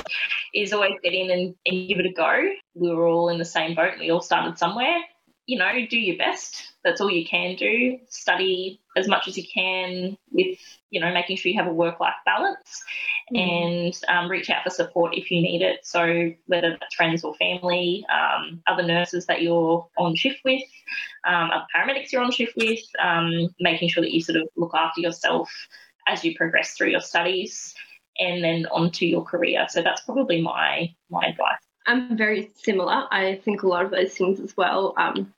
is 0.55 0.73
always 0.73 0.95
get 1.03 1.13
in 1.13 1.31
and, 1.31 1.55
and 1.67 1.89
give 1.89 1.99
it 1.99 2.07
a 2.07 2.13
go. 2.13 2.49
We 2.75 2.95
were 2.95 3.07
all 3.07 3.29
in 3.29 3.39
the 3.39 3.45
same 3.45 3.75
boat 3.75 3.93
and 3.93 4.01
we 4.01 4.11
all 4.11 4.21
started 4.21 4.59
somewhere. 4.59 5.01
You 5.47 5.59
know, 5.59 5.73
do 5.91 5.99
your 5.99 6.17
best. 6.17 6.73
That's 6.85 7.03
all 7.03 7.11
you 7.11 7.27
can 7.27 7.57
do. 7.57 7.99
Study 8.09 8.81
as 8.97 9.09
much 9.09 9.29
as 9.29 9.37
you 9.37 9.45
can 9.53 10.17
with, 10.31 10.59
you 10.89 11.01
know, 11.01 11.13
making 11.13 11.37
sure 11.37 11.53
you 11.53 11.59
have 11.59 11.67
a 11.67 11.73
work 11.73 12.01
life 12.01 12.15
balance 12.25 12.83
mm. 13.31 13.39
and 13.39 14.01
um, 14.09 14.31
reach 14.31 14.49
out 14.49 14.63
for 14.65 14.71
support 14.71 15.15
if 15.15 15.31
you 15.31 15.43
need 15.43 15.61
it. 15.61 15.81
So, 15.85 16.33
whether 16.47 16.77
that's 16.81 16.95
friends 16.95 17.25
or 17.25 17.35
family, 17.35 18.07
um, 18.09 18.63
other 18.67 18.83
nurses 18.83 19.27
that 19.27 19.43
you're 19.43 19.87
on 19.99 20.15
shift 20.15 20.41
with, 20.45 20.63
um, 21.27 21.51
other 21.51 21.67
paramedics 21.75 22.11
you're 22.11 22.23
on 22.23 22.31
shift 22.31 22.57
with, 22.57 22.81
um, 23.03 23.55
making 23.61 23.91
sure 23.91 24.03
that 24.03 24.13
you 24.13 24.23
sort 24.23 24.37
of 24.37 24.49
look 24.57 24.75
after 24.75 25.03
yourself 25.03 25.51
as 26.07 26.25
you 26.25 26.35
progress 26.37 26.75
through 26.75 26.89
your 26.89 27.01
studies 27.01 27.75
and 28.19 28.43
then 28.43 28.67
onto 28.67 29.07
your 29.07 29.25
career. 29.25 29.67
So 29.69 29.83
that's 29.83 30.03
probably 30.03 30.41
my 30.41 30.95
my 31.11 31.27
advice. 31.27 31.59
I'm 31.87 32.17
very 32.17 32.51
similar. 32.55 33.05
I 33.11 33.41
think 33.45 33.63
a 33.63 33.69
lot 33.69 33.85
of 33.85 33.91
those 33.91 34.15
things 34.15 34.41
as 34.41 34.57
well. 34.57 34.95
Um, 34.97 35.35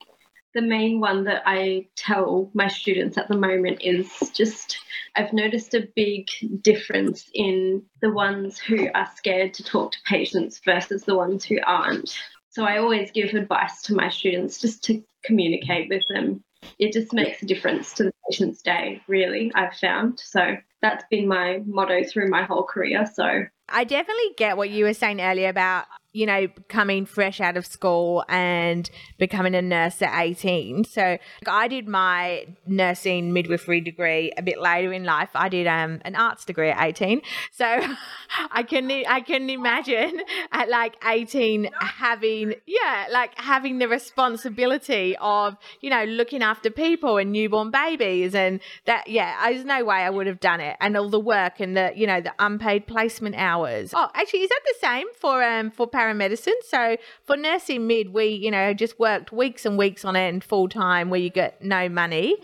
the 0.54 0.62
main 0.62 1.00
one 1.00 1.24
that 1.24 1.42
I 1.44 1.86
tell 1.96 2.50
my 2.54 2.68
students 2.68 3.18
at 3.18 3.28
the 3.28 3.36
moment 3.36 3.82
is 3.82 4.08
just 4.34 4.78
I've 5.14 5.32
noticed 5.32 5.74
a 5.74 5.88
big 5.94 6.28
difference 6.62 7.30
in 7.34 7.82
the 8.00 8.10
ones 8.10 8.58
who 8.58 8.88
are 8.94 9.08
scared 9.16 9.54
to 9.54 9.64
talk 9.64 9.92
to 9.92 9.98
patients 10.06 10.60
versus 10.64 11.04
the 11.04 11.14
ones 11.14 11.44
who 11.44 11.58
aren't. 11.66 12.18
So 12.50 12.64
I 12.64 12.78
always 12.78 13.10
give 13.10 13.34
advice 13.34 13.82
to 13.82 13.94
my 13.94 14.08
students 14.08 14.58
just 14.58 14.82
to 14.84 15.02
communicate 15.24 15.90
with 15.90 16.04
them. 16.08 16.42
It 16.78 16.92
just 16.92 17.12
makes 17.12 17.42
a 17.42 17.46
difference 17.46 17.92
to 17.94 18.04
the 18.04 18.12
patient's 18.28 18.62
day, 18.62 19.02
really, 19.08 19.52
I've 19.54 19.74
found. 19.74 20.20
So 20.20 20.56
that's 20.82 21.04
been 21.10 21.26
my 21.26 21.62
motto 21.66 22.04
through 22.04 22.28
my 22.28 22.42
whole 22.42 22.64
career. 22.64 23.06
So 23.12 23.44
I 23.68 23.84
definitely 23.84 24.34
get 24.36 24.56
what 24.56 24.70
you 24.70 24.84
were 24.84 24.94
saying 24.94 25.20
earlier 25.20 25.48
about, 25.48 25.86
you 26.16 26.24
know, 26.24 26.48
coming 26.68 27.04
fresh 27.04 27.42
out 27.42 27.58
of 27.58 27.66
school 27.66 28.24
and 28.26 28.88
becoming 29.18 29.54
a 29.54 29.60
nurse 29.60 30.00
at 30.00 30.18
18. 30.18 30.84
So 30.84 31.18
I 31.46 31.68
did 31.68 31.86
my 31.86 32.46
nursing 32.66 33.34
midwifery 33.34 33.82
degree 33.82 34.32
a 34.38 34.42
bit 34.42 34.58
later 34.58 34.94
in 34.94 35.04
life. 35.04 35.28
I 35.34 35.50
did 35.50 35.66
um, 35.66 36.00
an 36.06 36.16
arts 36.16 36.46
degree 36.46 36.70
at 36.70 36.82
18. 36.82 37.20
So 37.52 37.66
I 38.50 38.62
can 38.62 38.90
I 38.90 39.20
can 39.20 39.50
imagine 39.50 40.22
at 40.52 40.70
like 40.70 40.96
18 41.04 41.68
having 41.80 42.54
yeah, 42.64 43.08
like 43.12 43.38
having 43.38 43.78
the 43.78 43.86
responsibility 43.86 45.18
of, 45.20 45.58
you 45.82 45.90
know, 45.90 46.04
looking 46.04 46.42
after 46.42 46.70
people 46.70 47.18
and 47.18 47.30
newborn 47.30 47.70
babies 47.70 48.34
and 48.34 48.60
that 48.86 49.06
yeah, 49.08 49.50
there's 49.50 49.66
no 49.66 49.84
way 49.84 49.96
I 49.96 50.08
would 50.08 50.28
have 50.28 50.40
done 50.40 50.60
it. 50.60 50.78
And 50.80 50.96
all 50.96 51.10
the 51.10 51.20
work 51.20 51.60
and 51.60 51.76
the, 51.76 51.92
you 51.94 52.06
know, 52.06 52.22
the 52.22 52.32
unpaid 52.38 52.86
placement 52.86 53.34
hours. 53.34 53.92
Oh, 53.94 54.08
actually, 54.14 54.40
is 54.40 54.48
that 54.48 54.60
the 54.64 54.78
same 54.80 55.06
for 55.20 55.42
um 55.42 55.70
for 55.70 55.86
paramedicine? 56.06 56.62
So 56.68 56.96
for 57.24 57.36
nursing 57.36 57.86
mid, 57.86 58.12
we 58.12 58.26
you 58.26 58.50
know 58.50 58.74
just 58.74 58.98
worked 58.98 59.32
weeks 59.32 59.64
and 59.66 59.76
weeks 59.78 60.04
on 60.04 60.16
end 60.16 60.44
full 60.44 60.68
time, 60.68 61.10
where 61.10 61.20
you 61.20 61.30
get 61.30 61.62
no 61.62 61.88
money, 61.88 62.36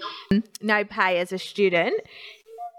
no 0.60 0.84
pay 0.84 1.18
as 1.18 1.32
a 1.32 1.38
student. 1.38 2.00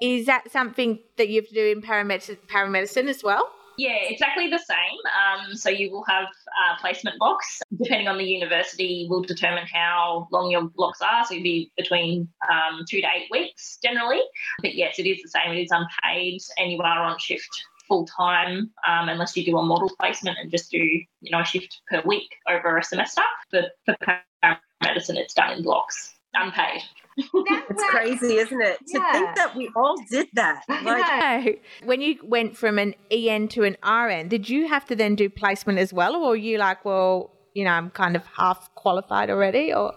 Is 0.01 0.25
that 0.25 0.51
something 0.51 0.99
that 1.17 1.29
you 1.29 1.41
have 1.41 1.47
to 1.47 1.53
do 1.53 1.65
in 1.65 1.81
paramedicine, 1.81 2.37
paramedicine 2.47 3.07
as 3.07 3.23
well? 3.23 3.49
Yeah, 3.77 3.97
exactly 4.07 4.49
the 4.49 4.59
same. 4.59 5.47
Um, 5.47 5.55
so 5.55 5.69
you 5.69 5.91
will 5.91 6.03
have 6.07 6.25
a 6.25 6.79
placement 6.79 7.17
box. 7.19 7.61
Depending 7.81 8.07
on 8.07 8.17
the 8.17 8.23
university, 8.23 9.07
will 9.09 9.23
determine 9.23 9.65
how 9.71 10.27
long 10.31 10.51
your 10.51 10.69
blocks 10.75 11.01
are. 11.01 11.25
So 11.25 11.33
it'd 11.33 11.43
be 11.43 11.71
between 11.75 12.27
um, 12.51 12.85
two 12.87 13.01
to 13.01 13.07
eight 13.07 13.29
weeks 13.31 13.79
generally. 13.81 14.21
But 14.61 14.75
yes, 14.75 14.99
it 14.99 15.07
is 15.07 15.21
the 15.23 15.29
same. 15.29 15.55
It 15.55 15.61
is 15.63 15.71
unpaid, 15.71 16.39
and 16.57 16.71
you 16.71 16.79
are 16.81 17.03
on 17.03 17.17
shift 17.17 17.49
full 17.87 18.05
time 18.05 18.71
um, 18.87 19.09
unless 19.09 19.35
you 19.35 19.45
do 19.45 19.57
a 19.57 19.63
model 19.63 19.91
placement 19.99 20.37
and 20.39 20.51
just 20.51 20.71
do 20.71 20.77
you 20.77 21.31
know 21.31 21.41
a 21.41 21.45
shift 21.45 21.81
per 21.89 22.01
week 22.05 22.35
over 22.49 22.77
a 22.77 22.83
semester. 22.83 23.21
But 23.51 23.71
for 23.85 23.95
paramedicine, 24.03 25.17
it's 25.17 25.33
done 25.33 25.57
in 25.57 25.63
blocks, 25.63 26.13
unpaid. 26.33 26.81
it's 27.17 27.83
crazy, 27.89 28.37
isn't 28.37 28.61
it? 28.61 28.79
Yeah. 28.87 28.99
To 28.99 29.11
think 29.11 29.35
that 29.35 29.55
we 29.55 29.69
all 29.75 29.95
did 30.09 30.27
that. 30.33 30.63
Like, 30.83 31.63
when 31.83 32.01
you 32.01 32.17
went 32.23 32.57
from 32.57 32.79
an 32.79 32.95
EN 33.11 33.47
to 33.49 33.63
an 33.63 33.77
RN, 33.83 34.29
did 34.29 34.49
you 34.49 34.67
have 34.67 34.85
to 34.85 34.95
then 34.95 35.15
do 35.15 35.29
placement 35.29 35.79
as 35.79 35.93
well, 35.93 36.15
or 36.15 36.29
were 36.29 36.35
you 36.35 36.57
like, 36.57 36.83
well, 36.83 37.31
you 37.53 37.63
know, 37.63 37.71
I'm 37.71 37.91
kind 37.91 38.15
of 38.15 38.25
half 38.25 38.73
qualified 38.75 39.29
already, 39.29 39.73
or? 39.73 39.93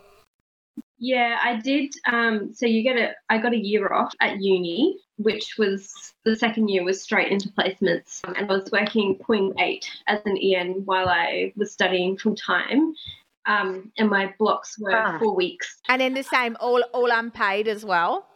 Yeah, 0.99 1.39
I 1.43 1.57
did. 1.57 1.95
Um, 2.11 2.55
so 2.55 2.67
you 2.67 2.83
get 2.83 2.97
a, 2.97 3.13
I 3.29 3.39
got 3.39 3.53
a 3.53 3.59
year 3.59 3.93
off 3.93 4.15
at 4.21 4.41
uni, 4.41 4.97
which 5.17 5.57
was 5.59 5.93
the 6.25 6.37
second 6.37 6.69
year 6.69 6.85
was 6.85 7.03
straight 7.03 7.31
into 7.31 7.51
placements, 7.51 8.21
and 8.25 8.37
I 8.37 8.43
was 8.43 8.71
working 8.73 9.19
0.8 9.19 9.85
as 10.07 10.21
an 10.25 10.39
EN 10.39 10.83
while 10.85 11.09
I 11.09 11.53
was 11.57 11.73
studying 11.73 12.17
full 12.17 12.35
time. 12.35 12.95
Um, 13.47 13.93
and 13.97 14.11
my 14.11 14.35
blocks 14.39 14.77
were 14.79 14.97
ah. 14.97 15.19
four 15.19 15.37
weeks. 15.37 15.79
And 15.89 16.03
in 16.03 16.15
the 16.15 16.25
same, 16.25 16.57
all 16.59 16.83
all 16.93 17.11
unpaid 17.11 17.69
as 17.69 17.85
well. 17.85 18.27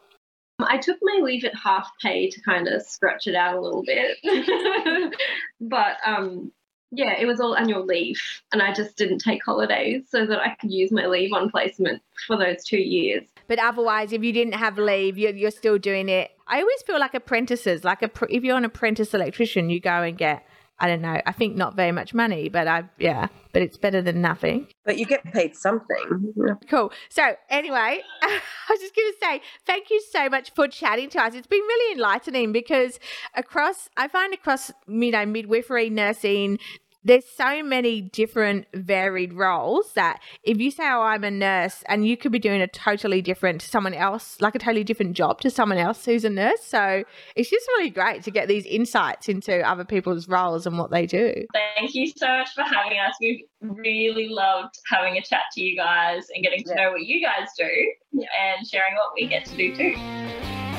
I 0.60 0.76
took 0.78 0.98
my 1.02 1.20
leave 1.22 1.44
at 1.44 1.54
half 1.54 1.90
pay 2.02 2.28
to 2.28 2.40
kind 2.42 2.68
of 2.68 2.82
scratch 2.82 3.26
it 3.26 3.34
out 3.34 3.56
a 3.56 3.60
little 3.60 3.82
bit, 3.82 4.18
but 5.60 5.96
um, 6.04 6.52
yeah, 6.90 7.14
it 7.18 7.26
was 7.26 7.40
all 7.40 7.56
annual 7.56 7.84
leave, 7.84 8.20
and 8.52 8.60
I 8.60 8.72
just 8.72 8.96
didn't 8.96 9.18
take 9.18 9.44
holidays 9.44 10.04
so 10.08 10.26
that 10.26 10.40
I 10.40 10.56
could 10.60 10.72
use 10.72 10.90
my 10.90 11.06
leave 11.06 11.32
on 11.32 11.50
placement 11.50 12.02
for 12.26 12.36
those 12.36 12.64
two 12.64 12.78
years. 12.78 13.22
But 13.46 13.58
otherwise, 13.58 14.12
if 14.12 14.22
you 14.22 14.32
didn't 14.32 14.54
have 14.54 14.78
leave, 14.78 15.16
you're, 15.16 15.34
you're 15.34 15.50
still 15.50 15.78
doing 15.78 16.08
it. 16.08 16.32
I 16.48 16.60
always 16.60 16.82
feel 16.82 16.98
like 16.98 17.14
apprentices, 17.14 17.84
like 17.84 18.02
a, 18.02 18.10
if 18.28 18.42
you're 18.42 18.56
an 18.56 18.64
apprentice 18.64 19.14
electrician, 19.14 19.70
you 19.70 19.80
go 19.80 20.02
and 20.02 20.18
get 20.18 20.44
I 20.80 20.88
don't 20.88 21.02
know. 21.02 21.20
I 21.26 21.32
think 21.32 21.56
not 21.56 21.76
very 21.76 21.92
much 21.92 22.14
money, 22.14 22.48
but 22.48 22.66
I 22.66 22.84
yeah, 22.98 23.28
but 23.52 23.60
it's 23.60 23.76
better 23.76 24.00
than 24.00 24.22
nothing. 24.22 24.66
But 24.84 24.98
you 24.98 25.04
get 25.04 25.22
paid 25.24 25.54
something. 25.54 26.32
Cool. 26.68 26.90
So 27.10 27.34
anyway, 27.50 28.02
I 28.22 28.40
was 28.70 28.80
just 28.80 28.96
going 28.96 29.12
to 29.12 29.18
say 29.20 29.42
thank 29.66 29.90
you 29.90 30.02
so 30.10 30.30
much 30.30 30.52
for 30.54 30.66
chatting 30.68 31.10
to 31.10 31.22
us. 31.22 31.34
It's 31.34 31.46
been 31.46 31.60
really 31.60 31.94
enlightening 31.94 32.52
because 32.52 32.98
across 33.34 33.90
I 33.96 34.08
find 34.08 34.32
across 34.32 34.70
you 34.88 35.10
know 35.10 35.26
midwifery, 35.26 35.90
nursing, 35.90 36.58
there's 37.04 37.24
so 37.24 37.62
many 37.62 38.00
different 38.00 38.66
varied 38.74 39.32
roles 39.32 39.92
that 39.94 40.20
if 40.42 40.58
you 40.58 40.70
say, 40.70 40.84
Oh, 40.84 41.02
I'm 41.02 41.24
a 41.24 41.30
nurse, 41.30 41.82
and 41.88 42.06
you 42.06 42.16
could 42.16 42.32
be 42.32 42.38
doing 42.38 42.60
a 42.60 42.66
totally 42.66 43.22
different 43.22 43.60
to 43.62 43.68
someone 43.68 43.94
else, 43.94 44.40
like 44.40 44.54
a 44.54 44.58
totally 44.58 44.84
different 44.84 45.16
job 45.16 45.40
to 45.40 45.50
someone 45.50 45.78
else 45.78 46.04
who's 46.04 46.24
a 46.24 46.30
nurse. 46.30 46.62
So 46.62 47.04
it's 47.36 47.50
just 47.50 47.66
really 47.68 47.90
great 47.90 48.22
to 48.24 48.30
get 48.30 48.48
these 48.48 48.66
insights 48.66 49.28
into 49.28 49.60
other 49.68 49.84
people's 49.84 50.28
roles 50.28 50.66
and 50.66 50.78
what 50.78 50.90
they 50.90 51.06
do. 51.06 51.32
Thank 51.52 51.94
you 51.94 52.06
so 52.16 52.28
much 52.28 52.52
for 52.54 52.62
having 52.62 52.98
us. 52.98 53.14
We've 53.20 53.44
really 53.62 54.28
loved 54.28 54.74
having 54.90 55.16
a 55.16 55.22
chat 55.22 55.42
to 55.52 55.60
you 55.60 55.76
guys 55.76 56.26
and 56.34 56.42
getting 56.42 56.64
to 56.64 56.70
yeah. 56.70 56.84
know 56.84 56.92
what 56.92 57.02
you 57.02 57.24
guys 57.24 57.48
do 57.56 57.68
yeah. 58.12 58.26
and 58.40 58.66
sharing 58.66 58.94
what 58.94 59.12
we 59.14 59.26
get 59.26 59.44
to 59.46 59.56
do 59.56 59.74
too. 59.74 60.69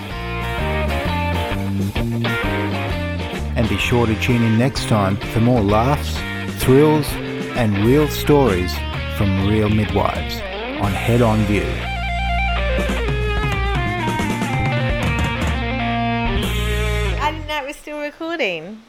And 3.62 3.70
be 3.70 3.78
sure 3.78 4.08
to 4.08 4.20
tune 4.20 4.42
in 4.42 4.58
next 4.58 4.88
time 4.88 5.16
for 5.16 5.40
more 5.40 5.62
laughs, 5.62 6.18
thrills, 6.64 7.08
and 7.56 7.78
real 7.86 8.08
stories 8.08 8.74
from 9.16 9.48
real 9.48 9.70
midwives 9.70 10.38
on 10.82 10.92
Head 10.92 11.22
On 11.22 11.38
View. 11.44 11.72
I 17.22 17.32
didn't 17.32 17.48
know 17.48 17.62
it 17.62 17.68
was 17.68 17.76
still 17.76 18.02
recording. 18.02 18.82